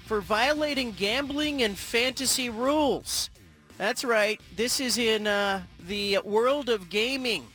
for 0.06 0.22
violating 0.22 0.92
gambling 0.92 1.64
and 1.64 1.78
fantasy 1.78 2.50
rules. 2.50 3.30
That's 3.78 4.04
right. 4.04 4.40
This 4.56 4.80
is 4.80 4.98
in 4.98 5.26
uh, 5.26 5.64
the 5.88 6.20
world 6.24 6.70
of 6.70 6.90
gaming. 6.90 7.46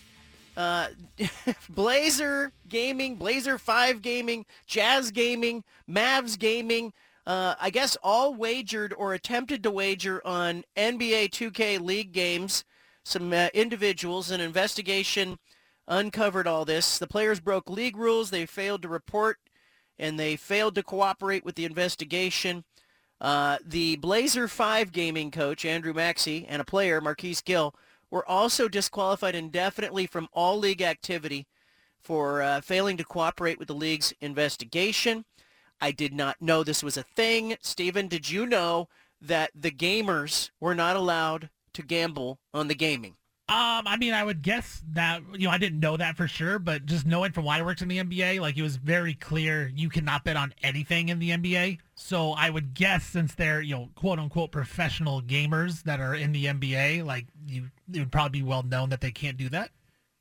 Uh, 0.57 0.89
Blazer 1.71 2.53
Gaming, 2.69 3.15
Blazer 3.17 3.57
5 3.57 4.03
Gaming, 4.03 4.45
Jazz 4.67 5.11
Gaming, 5.13 5.65
Mavs 5.89 6.39
Gaming, 6.39 6.93
uh, 7.27 7.55
I 7.61 7.71
guess 7.71 7.97
all 8.03 8.35
wagered 8.35 8.93
or 8.97 9.15
attempted 9.15 9.63
to 9.63 9.71
wager 9.71 10.21
on 10.27 10.65
NBA 10.77 11.31
2K 11.31 11.81
League 11.81 12.13
games. 12.13 12.65
Some 13.05 13.33
uh, 13.33 13.49
individuals, 13.55 14.31
an 14.31 14.41
investigation 14.41 15.39
uncovered 15.87 16.47
all 16.47 16.65
this. 16.65 16.99
The 16.99 17.07
players 17.07 17.41
broke 17.41 17.71
league 17.71 17.97
rules. 17.97 18.31
They 18.31 18.45
failed 18.45 18.83
to 18.83 18.89
report 18.89 19.39
and 20.01 20.19
they 20.19 20.35
failed 20.35 20.75
to 20.75 20.83
cooperate 20.83 21.45
with 21.45 21.55
the 21.55 21.67
investigation. 21.67 22.65
Uh, 23.21 23.59
the 23.65 23.97
Blazer 23.97 24.49
5 24.49 24.91
gaming 24.93 25.31
coach, 25.31 25.65
Andrew 25.65 25.93
Maxey, 25.93 26.47
and 26.49 26.61
a 26.61 26.65
player, 26.65 27.01
Marquise 27.01 27.43
Gill, 27.43 27.75
were 28.11 28.27
also 28.29 28.67
disqualified 28.67 29.35
indefinitely 29.35 30.07
from 30.07 30.29
all 30.33 30.59
league 30.59 30.83
activity 30.83 31.47
for 32.01 32.41
uh, 32.41 32.63
failing 32.63 32.97
to 32.97 33.05
cooperate 33.05 33.59
with 33.59 33.69
the 33.69 33.75
league's 33.75 34.15
investigation. 34.23 35.27
I 35.83 35.91
did 35.93 36.15
not 36.15 36.41
know 36.41 36.65
this 36.65 36.83
was 36.83 36.97
a 36.97 37.03
thing. 37.03 37.57
Stephen, 37.61 38.09
did 38.09 38.31
you 38.31 38.47
know 38.47 38.89
that 39.21 39.51
the 39.55 39.71
gamers 39.71 40.51
were 40.59 40.75
not 40.75 40.97
allowed 40.97 41.51
to 41.75 41.83
gamble 41.83 42.39
on 42.55 42.69
the 42.69 42.75
gaming? 42.75 43.17
Um, 43.51 43.89
I 43.89 43.97
mean, 43.97 44.15
I 44.15 44.23
would 44.23 44.43
guess 44.43 44.81
that 44.93 45.23
you 45.33 45.49
know 45.49 45.51
I 45.51 45.59
didn't 45.59 45.81
know 45.81 45.97
that 45.97 46.17
for 46.17 46.29
sure, 46.29 46.61
but 46.61 46.87
just 46.87 47.05
knowing 47.05 47.33
from 47.33 47.47
worked 47.47 47.83
in 47.83 47.89
the 47.89 47.99
NBA, 47.99 48.41
like 48.41 48.57
it 48.57 48.63
was 48.63 48.77
very 48.77 49.15
clear 49.15 49.73
you 49.75 49.89
cannot 49.89 50.23
bet 50.23 50.37
on 50.37 50.55
anything 50.63 51.09
in 51.09 51.19
the 51.19 51.31
NBA. 51.31 51.79
So 51.97 52.31
I 52.31 52.49
would 52.49 52.75
guess 52.75 53.05
since 53.05 53.35
they're 53.35 53.61
you 53.61 53.75
know 53.75 53.89
quote 53.97 54.21
unquote 54.21 54.53
professional 54.53 55.21
gamers 55.21 55.83
that 55.83 55.99
are 55.99 56.15
in 56.15 56.31
the 56.31 56.45
NBA, 56.45 57.05
like 57.05 57.27
you, 57.45 57.71
it 57.93 57.99
would 57.99 58.13
probably 58.13 58.39
be 58.39 58.47
well 58.47 58.63
known 58.63 58.91
that 58.91 59.01
they 59.01 59.11
can't 59.11 59.37
do 59.37 59.49
that. 59.49 59.73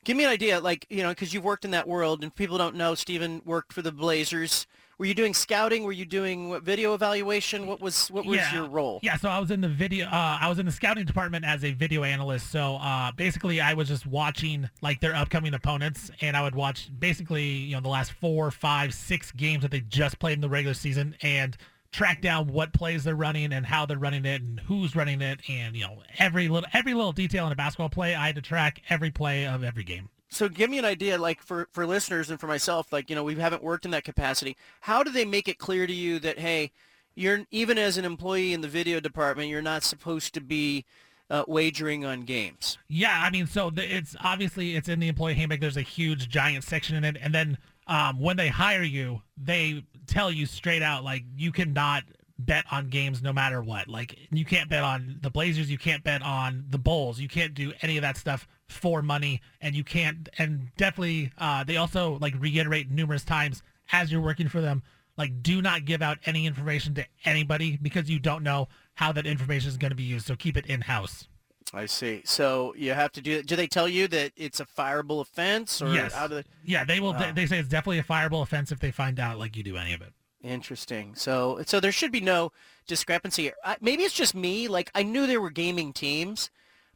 Give 0.05 0.17
me 0.17 0.23
an 0.23 0.31
idea, 0.31 0.59
like 0.59 0.87
you 0.89 1.03
know, 1.03 1.09
because 1.09 1.31
you've 1.31 1.43
worked 1.43 1.65
in 1.65 1.71
that 1.71 1.87
world, 1.87 2.23
and 2.23 2.33
people 2.33 2.57
don't 2.57 2.75
know. 2.75 2.95
Steven 2.95 3.43
worked 3.45 3.73
for 3.73 3.83
the 3.83 3.91
Blazers. 3.91 4.65
Were 4.99 5.05
you 5.05 5.13
doing 5.13 5.33
scouting? 5.33 5.85
Were 5.85 5.93
you 5.93 6.05
doing 6.05 6.59
video 6.59 6.93
evaluation? 6.93 7.67
What 7.67 7.79
was 7.79 8.11
what 8.11 8.25
was 8.25 8.35
yeah. 8.35 8.53
your 8.53 8.67
role? 8.67 8.99
Yeah, 9.01 9.15
so 9.15 9.29
I 9.29 9.39
was 9.39 9.49
in 9.49 9.61
the 9.61 9.69
video. 9.69 10.07
Uh, 10.07 10.39
I 10.41 10.49
was 10.49 10.59
in 10.59 10.65
the 10.65 10.73
scouting 10.73 11.05
department 11.05 11.45
as 11.45 11.63
a 11.63 11.71
video 11.71 12.03
analyst. 12.03 12.51
So 12.51 12.75
uh, 12.75 13.13
basically, 13.13 13.61
I 13.61 13.75
was 13.75 13.87
just 13.87 14.05
watching 14.05 14.69
like 14.81 14.99
their 14.99 15.15
upcoming 15.15 15.53
opponents, 15.53 16.11
and 16.19 16.35
I 16.35 16.43
would 16.43 16.53
watch 16.53 16.89
basically 16.99 17.45
you 17.45 17.75
know 17.75 17.81
the 17.81 17.87
last 17.87 18.11
four, 18.11 18.51
five, 18.51 18.93
six 18.93 19.31
games 19.31 19.61
that 19.61 19.71
they 19.71 19.79
just 19.79 20.19
played 20.19 20.33
in 20.33 20.41
the 20.41 20.49
regular 20.49 20.73
season, 20.73 21.15
and 21.21 21.55
track 21.93 22.21
down 22.21 22.47
what 22.47 22.73
plays 22.73 23.05
they're 23.05 23.15
running 23.15 23.53
and 23.53 23.65
how 23.65 23.85
they're 23.85 23.97
running 23.97 24.25
it 24.25 24.41
and 24.41 24.59
who's 24.59 24.97
running 24.97 25.21
it, 25.21 25.39
and 25.47 25.77
you 25.77 25.83
know 25.83 26.03
every 26.17 26.49
little 26.49 26.69
every 26.73 26.93
little 26.93 27.13
detail 27.13 27.45
in 27.45 27.53
a 27.53 27.55
basketball 27.55 27.87
play. 27.87 28.15
I 28.15 28.25
had 28.25 28.35
to 28.35 28.41
track 28.41 28.81
every 28.89 29.11
play 29.11 29.47
of 29.47 29.63
every 29.63 29.85
game. 29.85 30.09
So 30.29 30.47
give 30.47 30.69
me 30.69 30.77
an 30.77 30.85
idea, 30.85 31.17
like 31.17 31.41
for, 31.41 31.67
for 31.71 31.87
listeners 31.87 32.29
and 32.29 32.39
for 32.39 32.47
myself, 32.47 32.93
like, 32.93 33.09
you 33.09 33.15
know, 33.15 33.23
we 33.23 33.35
haven't 33.35 33.63
worked 33.63 33.85
in 33.85 33.91
that 33.91 34.03
capacity. 34.03 34.55
How 34.81 35.03
do 35.03 35.11
they 35.11 35.25
make 35.25 35.47
it 35.47 35.57
clear 35.57 35.87
to 35.87 35.93
you 35.93 36.19
that, 36.19 36.37
hey, 36.37 36.71
you're 37.15 37.45
even 37.51 37.77
as 37.77 37.97
an 37.97 38.05
employee 38.05 38.53
in 38.53 38.61
the 38.61 38.67
video 38.67 38.99
department, 38.99 39.49
you're 39.49 39.61
not 39.61 39.83
supposed 39.83 40.33
to 40.35 40.41
be 40.41 40.85
uh, 41.29 41.43
wagering 41.47 42.05
on 42.05 42.21
games? 42.21 42.77
Yeah, 42.87 43.21
I 43.23 43.29
mean, 43.29 43.47
so 43.47 43.71
the, 43.71 43.95
it's 43.95 44.15
obviously 44.23 44.75
it's 44.75 44.87
in 44.87 44.99
the 44.99 45.07
employee 45.07 45.33
handbook. 45.33 45.59
There's 45.59 45.77
a 45.77 45.81
huge 45.81 46.29
giant 46.29 46.63
section 46.63 46.95
in 46.95 47.03
it, 47.03 47.17
and 47.19 47.33
then 47.33 47.57
um, 47.87 48.19
when 48.19 48.37
they 48.37 48.49
hire 48.49 48.83
you, 48.83 49.23
they 49.35 49.83
tell 50.05 50.31
you 50.31 50.45
straight 50.45 50.83
out 50.83 51.03
like 51.03 51.23
you 51.35 51.51
cannot 51.51 52.03
bet 52.39 52.65
on 52.71 52.89
games 52.89 53.21
no 53.21 53.33
matter 53.33 53.61
what. 53.61 53.87
Like 53.87 54.17
you 54.31 54.45
can't 54.45 54.69
bet 54.69 54.83
on 54.83 55.17
the 55.21 55.29
Blazers, 55.29 55.69
you 55.69 55.77
can't 55.77 56.03
bet 56.03 56.21
on 56.21 56.65
the 56.69 56.77
Bulls, 56.77 57.19
you 57.19 57.27
can't 57.27 57.53
do 57.53 57.73
any 57.81 57.97
of 57.97 58.01
that 58.01 58.17
stuff 58.17 58.47
for 58.67 59.01
money, 59.01 59.41
and 59.61 59.75
you 59.75 59.83
can't. 59.83 60.29
And 60.37 60.69
definitely, 60.77 61.31
uh, 61.37 61.63
they 61.63 61.77
also 61.77 62.17
like 62.19 62.33
reiterate 62.39 62.89
numerous 62.89 63.23
times 63.23 63.61
as 63.91 64.11
you're 64.11 64.21
working 64.21 64.47
for 64.47 64.61
them, 64.61 64.81
like 65.17 65.43
do 65.43 65.61
not 65.61 65.85
give 65.85 66.01
out 66.01 66.17
any 66.25 66.45
information 66.45 66.93
to 66.95 67.05
anybody 67.25 67.77
because 67.81 68.09
you 68.09 68.19
don't 68.19 68.43
know 68.43 68.69
how 68.95 69.11
that 69.11 69.25
information 69.25 69.69
is 69.69 69.77
going 69.77 69.91
to 69.91 69.95
be 69.95 70.03
used. 70.03 70.25
So 70.25 70.35
keep 70.35 70.55
it 70.55 70.65
in 70.65 70.81
house. 70.81 71.27
I 71.73 71.85
see. 71.85 72.21
So 72.25 72.73
you 72.75 72.93
have 72.93 73.11
to 73.11 73.21
do. 73.21 73.43
Do 73.43 73.55
they 73.55 73.67
tell 73.67 73.87
you 73.87 74.07
that 74.07 74.31
it's 74.35 74.59
a 74.59 74.65
fireable 74.65 75.21
offense, 75.21 75.81
or 75.81 75.93
yes. 75.93 76.13
how 76.13 76.27
do 76.27 76.35
they? 76.35 76.43
Yeah, 76.65 76.83
they 76.83 76.99
will. 76.99 77.13
They 77.13 77.45
say 77.45 77.59
it's 77.59 77.69
definitely 77.69 77.99
a 77.99 78.03
fireable 78.03 78.41
offense 78.41 78.71
if 78.71 78.79
they 78.79 78.89
find 78.89 79.19
out 79.19 79.37
like 79.37 79.55
you 79.55 79.61
do 79.61 79.77
any 79.77 79.93
of 79.93 80.01
it. 80.01 80.13
Interesting. 80.43 81.15
So, 81.15 81.61
so 81.65 81.79
there 81.79 81.91
should 81.91 82.11
be 82.11 82.21
no 82.21 82.51
discrepancy. 82.87 83.51
I, 83.63 83.77
maybe 83.81 84.03
it's 84.03 84.13
just 84.13 84.33
me. 84.35 84.67
Like 84.67 84.89
I 84.95 85.03
knew 85.03 85.27
there 85.27 85.41
were 85.41 85.49
gaming 85.49 85.91
teams, 85.93 86.49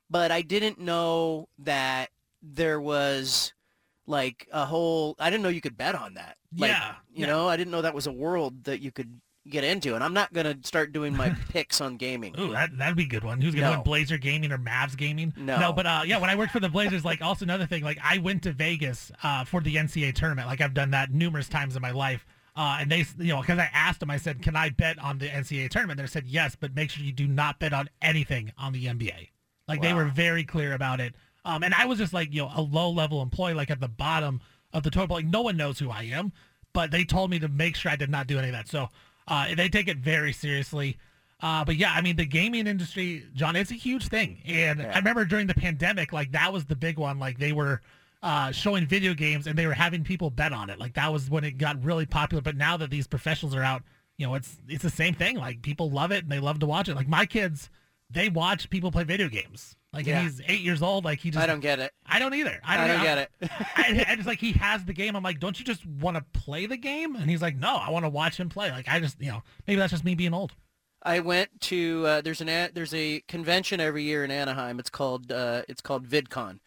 but 0.10 0.32
I 0.32 0.42
didn't 0.42 0.80
know 0.80 1.50
that 1.60 2.10
there 2.42 2.80
was 2.80 3.54
like 4.08 4.48
a 4.52 4.66
whole. 4.66 5.16
I 5.20 5.30
didn't 5.30 5.44
know 5.44 5.50
you 5.50 5.62
could 5.62 5.78
bet 5.78 5.96
on 5.96 6.14
that. 6.14 6.38
Like, 6.58 6.72
yeah. 6.72 6.96
You 7.14 7.22
yeah. 7.22 7.28
know, 7.28 7.48
I 7.50 7.58
didn't 7.58 7.72
know 7.72 7.82
that 7.82 7.94
was 7.94 8.08
a 8.08 8.12
world 8.12 8.64
that 8.66 8.80
you 8.82 8.92
could 8.92 9.20
get 9.50 9.66
into, 9.66 9.94
and 9.94 10.02
I'm 10.02 10.14
not 10.14 10.32
gonna 10.32 10.56
start 10.64 10.94
doing 10.94 11.16
my 11.18 11.30
picks 11.50 11.82
on 11.82 11.98
gaming. 11.98 12.34
Ooh, 12.40 12.52
that 12.52 12.78
that'd 12.78 12.96
be 12.96 13.04
a 13.04 13.08
good 13.08 13.26
one. 13.26 13.42
Who's 13.42 13.54
gonna 13.54 13.68
No. 13.68 13.72
win 13.78 13.84
Blazer 13.84 14.18
gaming 14.18 14.54
or 14.54 14.58
Mavs 14.58 14.96
gaming? 14.96 15.34
No. 15.36 15.60
no, 15.60 15.74
but 15.74 15.86
uh, 15.86 16.04
yeah, 16.06 16.18
when 16.18 16.30
I 16.30 16.36
worked 16.36 16.54
for 16.54 16.62
the 16.62 16.70
Blazers, 16.70 17.04
like 17.04 17.22
also 17.22 17.44
another 17.44 17.66
thing, 17.66 17.84
like 17.84 17.98
I 18.02 18.20
went 18.20 18.44
to 18.44 18.54
Vegas 18.54 19.12
uh, 19.22 19.44
for 19.44 19.60
the 19.60 19.76
NCAA 19.76 20.16
tournament. 20.16 20.48
Like 20.48 20.62
I've 20.62 20.74
done 20.74 20.92
that 20.92 21.12
numerous 21.12 21.50
times 21.50 21.76
in 21.76 21.82
my 21.82 21.92
life. 21.92 22.26
Uh, 22.56 22.78
and 22.82 22.92
they, 22.92 23.06
you 23.18 23.34
know, 23.34 23.42
because 23.42 23.58
I 23.58 23.70
asked 23.74 24.00
them, 24.00 24.12
I 24.12 24.18
said, 24.18 24.42
"Can 24.42 24.56
I 24.56 24.70
bet 24.70 25.00
on 25.00 25.18
the 25.18 25.28
NCAA 25.28 25.70
tournament?" 25.70 26.00
They 26.00 26.06
said, 26.06 26.28
"Yes, 26.28 26.56
but 26.60 26.76
make 26.76 26.92
sure 26.92 27.04
you 27.04 27.12
do 27.12 27.28
not 27.28 27.60
bet 27.60 27.74
on 27.74 27.90
anything 28.02 28.52
on 28.58 28.74
the 28.74 28.86
NBA." 28.86 29.30
Like 29.68 29.82
they 29.82 29.94
were 29.94 30.06
very 30.06 30.44
clear 30.44 30.74
about 30.74 31.00
it. 31.00 31.16
Um, 31.46 31.64
and 31.64 31.74
I 31.74 31.86
was 31.86 31.98
just 31.98 32.14
like, 32.14 32.34
you 32.34 32.42
know, 32.42 32.52
a 32.56 32.62
low 32.62 32.90
level 32.90 33.22
employee, 33.22 33.54
like 33.54 33.72
at 33.72 33.80
the 33.80 33.88
bottom 33.88 34.42
of 34.72 34.84
the 34.84 34.92
total. 34.92 35.16
Like 35.16 35.26
no 35.26 35.42
one 35.42 35.58
knows 35.58 35.80
who 35.80 35.90
I 35.90 36.04
am, 36.04 36.32
but 36.74 36.92
they 36.92 37.04
told 37.04 37.30
me 37.30 37.40
to 37.40 37.48
make 37.48 37.76
sure 37.76 37.92
I 37.92 37.96
did 37.96 38.10
not 38.10 38.28
do 38.28 38.38
any 38.38 38.48
of 38.48 38.54
that. 38.54 38.68
So 38.68 38.90
uh, 39.28 39.54
they 39.56 39.70
take 39.70 39.88
it 39.88 39.98
very 39.98 40.34
seriously. 40.34 40.98
Uh, 41.42 41.66
but 41.66 41.76
yeah, 41.76 41.92
I 41.94 42.02
mean, 42.02 42.16
the 42.16 42.26
gaming 42.26 42.68
industry, 42.68 43.26
John, 43.34 43.56
it's 43.56 43.72
a 43.72 43.76
huge 43.76 44.08
thing. 44.08 44.42
And 44.46 44.82
I 44.82 44.98
remember 44.98 45.26
during 45.26 45.48
the 45.48 45.54
pandemic, 45.54 46.14
like 46.14 46.32
that 46.32 46.54
was 46.54 46.66
the 46.66 46.76
big 46.76 46.98
one. 46.98 47.20
Like 47.20 47.38
they 47.38 47.52
were 47.52 47.82
uh, 48.24 48.52
showing 48.52 48.88
video 48.88 49.14
games 49.14 49.46
and 49.46 49.58
they 49.60 49.68
were 49.68 49.74
having 49.74 50.04
people 50.04 50.30
bet 50.32 50.54
on 50.54 50.70
it. 50.72 50.80
Like 50.80 50.94
that 50.96 51.12
was 51.14 51.30
when 51.30 51.44
it 51.44 51.58
got 51.60 51.84
really 51.84 52.06
popular. 52.08 52.42
But 52.42 52.56
now 52.56 52.78
that 52.78 52.90
these 52.90 53.06
professionals 53.06 53.54
are 53.54 53.62
out, 53.62 53.84
you 54.18 54.26
know, 54.26 54.34
it's 54.36 54.58
it's 54.68 54.82
the 54.84 54.90
same 54.90 55.14
thing. 55.14 55.36
Like 55.38 55.62
people 55.62 55.92
love 55.92 56.12
it 56.12 56.24
and 56.24 56.32
they 56.32 56.40
love 56.40 56.60
to 56.60 56.66
watch 56.66 56.88
it. 56.90 56.96
Like 56.96 57.08
my 57.08 57.26
kids, 57.26 57.70
they 58.10 58.30
watch 58.30 58.70
people 58.70 58.92
play 58.92 59.04
video 59.04 59.28
games. 59.28 59.76
Like 59.92 60.08
Yeah. 60.08 60.22
he's 60.24 60.42
eight 60.48 60.62
years 60.62 60.82
old. 60.82 61.04
Like 61.06 61.20
he 61.20 61.30
just 61.32 61.44
I 61.44 61.46
don't 61.48 61.60
get 61.60 61.80
it. 61.80 61.92
I 62.06 62.18
don't 62.18 62.34
either. 62.34 62.60
I 62.64 62.76
I 62.76 62.88
don't, 62.88 62.96
don't 62.98 63.04
get 63.06 63.18
it. 63.20 63.32
I, 63.76 64.06
I 64.10 64.16
just 64.16 64.28
like 64.28 64.40
he 64.40 64.54
has 64.54 64.86
the 64.86 64.94
game. 64.94 65.16
I'm 65.16 65.22
like, 65.24 65.40
don't 65.40 65.60
you 65.60 65.66
just 65.66 65.86
want 65.86 66.18
to 66.18 66.24
play 66.40 66.66
the 66.66 66.78
game? 66.78 67.16
And 67.16 67.30
he's 67.30 67.42
like, 67.42 67.58
no, 67.58 67.76
I 67.76 67.90
want 67.92 68.06
to 68.06 68.10
watch 68.10 68.38
him 68.40 68.50
play. 68.50 68.72
Like 68.72 68.88
I 68.88 69.00
just, 69.00 69.20
you 69.22 69.30
know, 69.32 69.44
maybe 69.68 69.80
that's 69.80 69.92
just 69.92 70.06
me 70.06 70.16
being 70.16 70.34
old. 70.34 70.54
I 71.04 71.20
went 71.20 71.50
to 71.62 72.06
uh, 72.08 72.22
there's 72.22 72.40
an 72.40 72.70
there's 72.74 72.94
a 72.94 73.20
convention 73.28 73.82
every 73.82 74.04
year 74.04 74.24
in 74.24 74.32
Anaheim. 74.32 74.80
It's 74.80 74.90
called 74.90 75.32
uh, 75.32 75.64
it's 75.68 75.82
called 75.82 76.08
VidCon, 76.08 76.60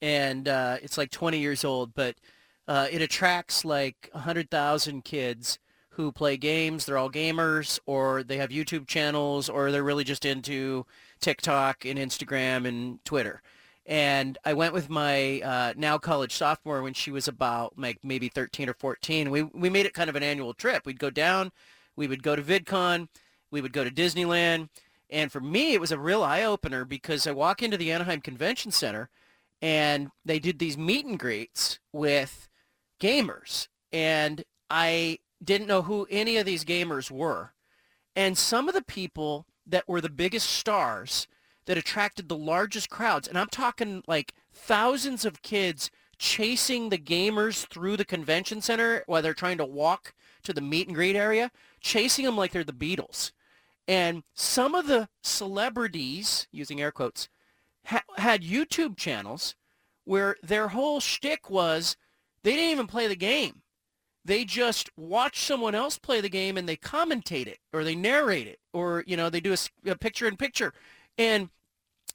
and 0.00 0.48
uh, 0.48 0.76
it's 0.82 0.98
like 0.98 1.10
20 1.10 1.38
years 1.38 1.64
old, 1.64 1.94
but 1.94 2.16
uh, 2.66 2.86
it 2.90 3.02
attracts 3.02 3.64
like 3.64 4.08
100,000 4.12 5.04
kids 5.04 5.58
who 5.90 6.12
play 6.12 6.36
games. 6.36 6.84
They're 6.84 6.98
all 6.98 7.10
gamers, 7.10 7.80
or 7.84 8.22
they 8.22 8.36
have 8.36 8.50
YouTube 8.50 8.86
channels, 8.86 9.48
or 9.48 9.72
they're 9.72 9.82
really 9.82 10.04
just 10.04 10.24
into 10.24 10.86
TikTok 11.20 11.84
and 11.84 11.98
Instagram 11.98 12.68
and 12.68 13.04
Twitter. 13.04 13.42
And 13.84 14.36
I 14.44 14.52
went 14.52 14.74
with 14.74 14.90
my 14.90 15.40
uh, 15.40 15.72
now 15.76 15.96
college 15.96 16.34
sophomore 16.34 16.82
when 16.82 16.92
she 16.92 17.10
was 17.10 17.26
about 17.26 17.78
like 17.78 17.98
maybe 18.04 18.28
13 18.28 18.68
or 18.68 18.74
14. 18.74 19.30
We 19.30 19.42
we 19.42 19.70
made 19.70 19.86
it 19.86 19.94
kind 19.94 20.10
of 20.10 20.14
an 20.14 20.22
annual 20.22 20.52
trip. 20.52 20.84
We'd 20.84 21.00
go 21.00 21.10
down, 21.10 21.52
we 21.96 22.06
would 22.06 22.22
go 22.22 22.36
to 22.36 22.42
VidCon, 22.42 23.08
we 23.50 23.62
would 23.62 23.72
go 23.72 23.84
to 23.84 23.90
Disneyland, 23.90 24.68
and 25.08 25.32
for 25.32 25.40
me 25.40 25.72
it 25.72 25.80
was 25.80 25.90
a 25.90 25.98
real 25.98 26.22
eye 26.22 26.44
opener 26.44 26.84
because 26.84 27.26
I 27.26 27.32
walk 27.32 27.62
into 27.62 27.78
the 27.78 27.90
Anaheim 27.90 28.20
Convention 28.20 28.70
Center, 28.70 29.08
and 29.60 30.10
they 30.24 30.38
did 30.38 30.58
these 30.58 30.78
meet 30.78 31.06
and 31.06 31.18
greets 31.18 31.78
with 31.92 32.48
gamers, 33.00 33.68
and 33.92 34.44
I 34.70 35.18
didn't 35.42 35.68
know 35.68 35.82
who 35.82 36.06
any 36.10 36.36
of 36.36 36.46
these 36.46 36.64
gamers 36.64 37.10
were, 37.10 37.52
and 38.16 38.36
some 38.36 38.68
of 38.68 38.74
the 38.74 38.82
people 38.82 39.46
that 39.66 39.88
were 39.88 40.00
the 40.00 40.08
biggest 40.08 40.48
stars 40.48 41.26
that 41.66 41.78
attracted 41.78 42.28
the 42.28 42.36
largest 42.36 42.88
crowds, 42.88 43.28
and 43.28 43.38
I'm 43.38 43.48
talking 43.48 44.02
like 44.06 44.34
thousands 44.52 45.24
of 45.24 45.42
kids 45.42 45.90
chasing 46.18 46.88
the 46.88 46.98
gamers 46.98 47.66
through 47.68 47.96
the 47.96 48.04
convention 48.04 48.60
center 48.60 49.04
while 49.06 49.22
they're 49.22 49.34
trying 49.34 49.58
to 49.58 49.64
walk 49.64 50.14
to 50.42 50.52
the 50.52 50.60
meet 50.60 50.88
and 50.88 50.96
greet 50.96 51.14
area, 51.14 51.50
chasing 51.80 52.24
them 52.24 52.36
like 52.36 52.52
they're 52.52 52.64
the 52.64 52.72
Beatles. 52.72 53.32
And 53.86 54.22
some 54.34 54.74
of 54.74 54.86
the 54.86 55.08
celebrities, 55.22 56.48
using 56.50 56.80
air 56.80 56.90
quotes, 56.90 57.28
ha- 57.86 58.02
had 58.16 58.42
YouTube 58.42 58.96
channels 58.96 59.54
where 60.04 60.36
their 60.42 60.68
whole 60.68 61.00
shtick 61.00 61.50
was 61.50 61.96
they 62.42 62.52
didn't 62.52 62.70
even 62.70 62.86
play 62.86 63.06
the 63.06 63.16
game. 63.16 63.62
They 64.24 64.44
just 64.44 64.90
watch 64.96 65.40
someone 65.40 65.74
else 65.74 65.98
play 65.98 66.20
the 66.20 66.28
game 66.28 66.56
and 66.56 66.68
they 66.68 66.76
commentate 66.76 67.46
it 67.46 67.58
or 67.72 67.82
they 67.82 67.94
narrate 67.94 68.46
it 68.46 68.58
or, 68.72 69.04
you 69.06 69.16
know, 69.16 69.30
they 69.30 69.40
do 69.40 69.54
a 69.86 69.96
picture 69.96 70.28
in 70.28 70.36
picture. 70.36 70.72
And 71.16 71.50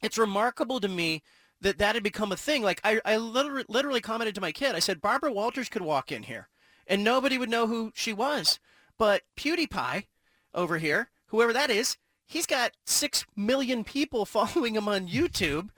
it's 0.01 0.17
remarkable 0.17 0.79
to 0.79 0.87
me 0.87 1.23
that 1.61 1.77
that 1.79 1.95
had 1.95 2.03
become 2.03 2.31
a 2.31 2.37
thing. 2.37 2.61
Like 2.61 2.81
I, 2.83 3.01
I 3.05 3.17
literally, 3.17 3.65
literally 3.67 4.01
commented 4.01 4.35
to 4.35 4.41
my 4.41 4.51
kid. 4.51 4.75
I 4.75 4.79
said, 4.79 5.01
Barbara 5.01 5.31
Walters 5.31 5.69
could 5.69 5.81
walk 5.81 6.11
in 6.11 6.23
here 6.23 6.49
and 6.87 7.03
nobody 7.03 7.37
would 7.37 7.49
know 7.49 7.67
who 7.67 7.91
she 7.95 8.13
was. 8.13 8.59
But 8.97 9.23
PewDiePie 9.35 10.05
over 10.53 10.77
here, 10.77 11.09
whoever 11.27 11.53
that 11.53 11.69
is, 11.69 11.97
he's 12.25 12.45
got 12.45 12.71
six 12.85 13.25
million 13.35 13.83
people 13.83 14.25
following 14.25 14.75
him 14.75 14.87
on 14.87 15.07
YouTube. 15.07 15.69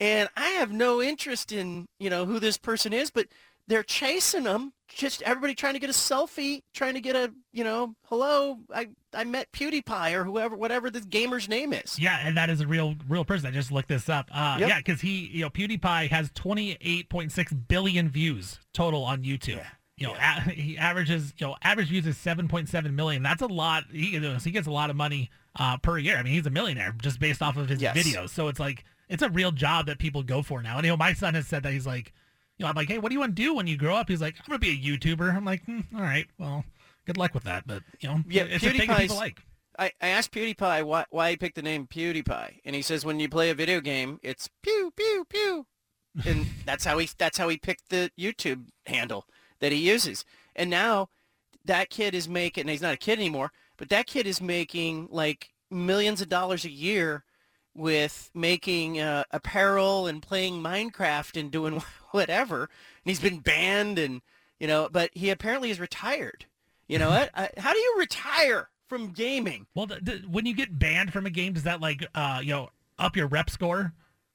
And 0.00 0.28
I 0.36 0.48
have 0.48 0.72
no 0.72 1.00
interest 1.00 1.52
in, 1.52 1.86
you 2.00 2.10
know, 2.10 2.24
who 2.26 2.40
this 2.40 2.58
person 2.58 2.92
is, 2.92 3.10
but 3.10 3.28
they're 3.68 3.84
chasing 3.84 4.42
him. 4.44 4.72
Just 4.88 5.22
everybody 5.22 5.54
trying 5.54 5.74
to 5.74 5.78
get 5.78 5.88
a 5.88 5.92
selfie, 5.92 6.62
trying 6.74 6.94
to 6.94 7.00
get 7.00 7.14
a, 7.14 7.32
you 7.52 7.62
know, 7.62 7.94
hello, 8.06 8.58
I, 8.74 8.88
I 9.14 9.22
met 9.24 9.52
PewDiePie 9.52 10.12
or 10.12 10.24
whoever, 10.24 10.56
whatever 10.56 10.90
the 10.90 11.00
gamer's 11.00 11.48
name 11.48 11.72
is. 11.72 11.98
Yeah, 12.00 12.18
and 12.26 12.36
that 12.36 12.50
is 12.50 12.60
a 12.60 12.66
real 12.66 12.96
real 13.08 13.24
person. 13.24 13.46
I 13.46 13.52
just 13.52 13.70
looked 13.70 13.88
this 13.88 14.08
up. 14.08 14.28
Uh, 14.34 14.56
Yep. 14.58 14.68
Yeah, 14.68 14.78
because 14.78 15.00
he, 15.00 15.28
you 15.28 15.42
know, 15.42 15.50
PewDiePie 15.50 16.08
has 16.10 16.30
28.6 16.32 17.68
billion 17.68 18.08
views 18.08 18.58
total 18.74 19.04
on 19.04 19.22
YouTube. 19.22 19.56
Yeah. 19.56 19.66
You 19.96 20.08
know, 20.08 20.14
a, 20.14 20.40
he 20.50 20.78
averages, 20.78 21.34
you 21.38 21.46
know, 21.46 21.56
average 21.62 21.88
views 21.88 22.06
is 22.06 22.16
7.7 22.16 22.92
million. 22.94 23.22
That's 23.22 23.42
a 23.42 23.46
lot. 23.46 23.84
He, 23.92 24.10
you 24.10 24.20
know, 24.20 24.36
he 24.36 24.50
gets 24.50 24.66
a 24.66 24.70
lot 24.70 24.90
of 24.90 24.96
money 24.96 25.30
uh, 25.58 25.76
per 25.78 25.98
year. 25.98 26.16
I 26.16 26.22
mean, 26.22 26.32
he's 26.32 26.46
a 26.46 26.50
millionaire 26.50 26.94
just 27.00 27.20
based 27.20 27.42
off 27.42 27.56
of 27.56 27.68
his 27.68 27.80
Yes. 27.82 27.96
videos. 27.96 28.30
So 28.30 28.48
it's 28.48 28.60
like, 28.60 28.84
it's 29.08 29.22
a 29.22 29.28
real 29.28 29.52
job 29.52 29.86
that 29.86 29.98
people 29.98 30.22
go 30.22 30.42
for 30.42 30.62
now. 30.62 30.76
And 30.78 30.86
you 30.86 30.92
know, 30.92 30.96
my 30.96 31.12
son 31.12 31.34
has 31.34 31.46
said 31.46 31.62
that 31.64 31.72
he's 31.72 31.86
like, 31.86 32.12
you 32.58 32.64
know, 32.64 32.68
I'm 32.70 32.76
like, 32.76 32.88
hey, 32.88 32.98
what 32.98 33.10
do 33.10 33.14
you 33.14 33.20
want 33.20 33.36
to 33.36 33.42
do 33.42 33.54
when 33.54 33.66
you 33.66 33.76
grow 33.76 33.94
up? 33.94 34.08
He's 34.08 34.20
like, 34.20 34.36
I'm 34.38 34.44
gonna 34.48 34.58
be 34.58 34.70
a 34.70 34.76
YouTuber. 34.98 35.34
I'm 35.34 35.44
like, 35.44 35.64
hmm, 35.64 35.80
all 35.94 36.00
right, 36.02 36.26
well, 36.38 36.64
good 37.06 37.16
luck 37.16 37.34
with 37.34 37.44
that. 37.44 37.66
But 37.66 37.82
you 38.00 38.08
know, 38.08 38.22
Yeah, 38.28 38.44
it's 38.44 38.64
a 38.64 38.70
thing 38.70 38.88
that 38.88 39.00
people 39.00 39.16
like. 39.16 39.42
I, 39.78 39.90
I 40.00 40.08
asked 40.08 40.32
PewDiePie 40.32 40.84
why, 40.84 41.06
why 41.10 41.30
he 41.30 41.36
picked 41.36 41.56
the 41.56 41.62
name 41.62 41.86
PewDiePie, 41.86 42.60
and 42.64 42.76
he 42.76 42.82
says 42.82 43.04
when 43.04 43.18
you 43.20 43.28
play 43.28 43.50
a 43.50 43.54
video 43.54 43.80
game, 43.80 44.20
it's 44.22 44.48
pew 44.62 44.92
pew 44.96 45.26
pew, 45.28 45.66
and 46.26 46.46
that's 46.66 46.84
how 46.84 46.98
he 46.98 47.08
that's 47.18 47.38
how 47.38 47.48
he 47.48 47.56
picked 47.56 47.88
the 47.90 48.10
YouTube 48.18 48.66
handle 48.86 49.26
that 49.62 49.72
he 49.72 49.78
uses. 49.78 50.26
And 50.54 50.68
now 50.68 51.08
that 51.64 51.88
kid 51.88 52.14
is 52.14 52.28
making. 52.28 52.68
He's 52.68 52.82
not 52.82 52.94
a 52.94 52.98
kid 52.98 53.18
anymore, 53.18 53.52
but 53.78 53.88
that 53.88 54.06
kid 54.06 54.26
is 54.26 54.42
making 54.42 55.08
like 55.10 55.50
millions 55.70 56.20
of 56.20 56.28
dollars 56.28 56.64
a 56.64 56.70
year 56.70 57.24
with 57.74 58.28
making 58.34 59.00
uh, 59.00 59.24
apparel 59.30 60.06
and 60.08 60.20
playing 60.20 60.60
Minecraft 60.60 61.40
and 61.40 61.50
doing 61.50 61.80
whatever. 62.10 62.62
And 62.62 62.68
he's 63.04 63.20
been 63.20 63.38
banned, 63.38 63.98
and 63.98 64.20
you 64.58 64.66
know, 64.66 64.88
but 64.90 65.10
he 65.14 65.30
apparently 65.30 65.70
is 65.70 65.80
retired. 65.80 66.44
You 66.88 66.98
know 66.98 67.08
what? 67.10 67.30
How 67.56 67.72
do 67.72 67.78
you 67.78 67.94
retire 67.98 68.68
from 68.88 69.12
gaming? 69.12 69.68
Well, 69.76 69.86
the, 69.86 70.00
the, 70.02 70.12
when 70.28 70.44
you 70.44 70.54
get 70.54 70.76
banned 70.76 71.12
from 71.12 71.24
a 71.24 71.30
game, 71.30 71.52
does 71.52 71.62
that 71.62 71.80
like 71.80 72.04
uh 72.16 72.40
you 72.42 72.50
know 72.50 72.70
up 72.98 73.16
your 73.16 73.28
rep 73.28 73.48
score? 73.48 73.92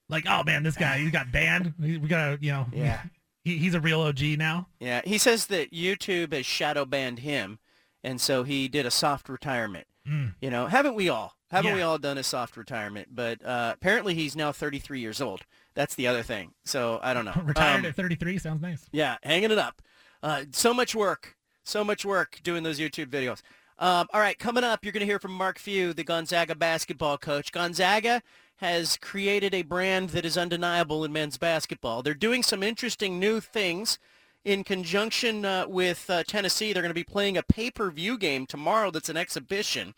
Like, 0.08 0.26
oh 0.26 0.46
man, 0.46 0.64
this 0.64 0.78
guy 0.78 1.00
he 1.00 1.12
got 1.12 1.34
banned. 1.34 1.74
We 1.78 1.98
we 1.98 2.08
gotta 2.08 2.38
you 2.40 2.54
know. 2.54 2.66
Yeah. 2.72 3.02
He, 3.48 3.58
he's 3.58 3.74
a 3.74 3.80
real 3.80 4.02
OG 4.02 4.22
now. 4.38 4.68
Yeah, 4.80 5.02
he 5.06 5.18
says 5.18 5.48
that 5.48 5.72
YouTube 5.72 6.34
has 6.34 6.46
shadow 6.46 6.86
banned 6.86 7.20
him, 7.20 7.60
and 8.04 8.20
so 8.20 8.44
he 8.44 8.68
did 8.68 8.86
a 8.86 8.92
soft 8.92 9.30
retirement. 9.30 9.88
Mm. 10.08 10.36
You 10.42 10.50
know, 10.50 10.68
haven't 10.68 10.96
we 10.96 11.10
all? 11.10 11.34
Haven't 11.50 11.70
Yeah. 11.72 11.76
we 11.76 11.82
all 11.82 11.98
done 11.98 12.18
a 12.18 12.24
soft 12.24 12.58
retirement? 12.58 13.10
But 13.16 13.44
uh, 13.46 13.72
apparently 13.76 14.14
he's 14.14 14.36
now 14.36 14.52
33 14.52 15.00
years 15.00 15.22
old. 15.22 15.42
That's 15.76 15.96
the 15.96 16.08
other 16.08 16.24
thing. 16.24 16.52
So 16.66 17.00
I 17.02 17.14
don't 17.14 17.24
know. 17.26 17.40
Retired 17.44 17.80
Um, 17.80 17.86
at 17.86 17.96
33 17.96 18.38
sounds 18.38 18.62
nice. 18.62 18.86
Yeah, 18.92 19.18
hanging 19.24 19.52
it 19.52 19.58
up. 19.58 19.82
Uh, 20.22 20.44
so 20.52 20.74
much 20.74 20.94
work. 20.94 21.36
So 21.64 21.84
much 21.84 22.04
work 22.06 22.40
doing 22.44 22.64
those 22.64 22.80
YouTube 22.80 23.08
videos. 23.08 23.42
Um, 23.80 24.08
all 24.12 24.20
right, 24.22 24.38
coming 24.40 24.64
up, 24.64 24.84
you're 24.84 24.92
going 24.92 25.02
to 25.02 25.06
hear 25.06 25.20
from 25.20 25.34
Mark 25.34 25.60
Few, 25.60 25.94
the 25.94 26.04
Gonzaga 26.04 26.56
basketball 26.56 27.18
coach. 27.18 27.52
Gonzaga 27.52 28.24
has 28.56 28.98
created 28.98 29.54
a 29.54 29.62
brand 29.62 30.10
that 30.10 30.26
is 30.26 30.38
undeniable 30.38 31.04
in 31.04 31.14
men's 31.14 31.38
basketball. 31.38 32.02
They're 32.02 32.16
doing 32.16 32.42
some 32.42 32.64
interesting 32.64 33.20
new 33.20 33.40
things 33.40 34.00
in 34.44 34.64
conjunction 34.64 35.46
uh, 35.46 35.68
with 35.68 36.10
uh, 36.10 36.24
Tennessee. 36.24 36.74
They're 36.74 36.82
going 36.82 36.90
to 36.90 36.96
be 36.96 37.04
playing 37.04 37.38
a 37.38 37.44
pay-per-view 37.44 38.18
game 38.18 38.48
tomorrow 38.48 38.90
that's 38.90 39.10
an 39.10 39.18
exhibition. 39.18 39.94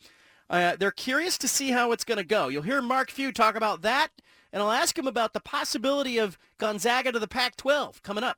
Uh, 0.50 0.76
they're 0.78 0.92
curious 0.92 1.38
to 1.38 1.48
see 1.48 1.70
how 1.72 1.94
it's 1.94 2.04
going 2.04 2.18
to 2.18 2.24
go. 2.26 2.50
You'll 2.50 2.63
hear 2.63 2.82
Mark 2.82 3.12
Few 3.12 3.32
talk 3.32 3.56
about 3.56 3.82
that, 3.84 4.10
and 4.52 4.62
I'll 4.62 4.72
ask 4.72 4.98
him 4.98 5.08
about 5.08 5.32
the 5.32 5.39
possibility 5.39 6.18
of 6.18 6.38
Gonzaga 6.58 7.13
to 7.13 7.20
the 7.20 7.28
Pac-12 7.30 8.02
coming 8.02 8.26
up. 8.26 8.38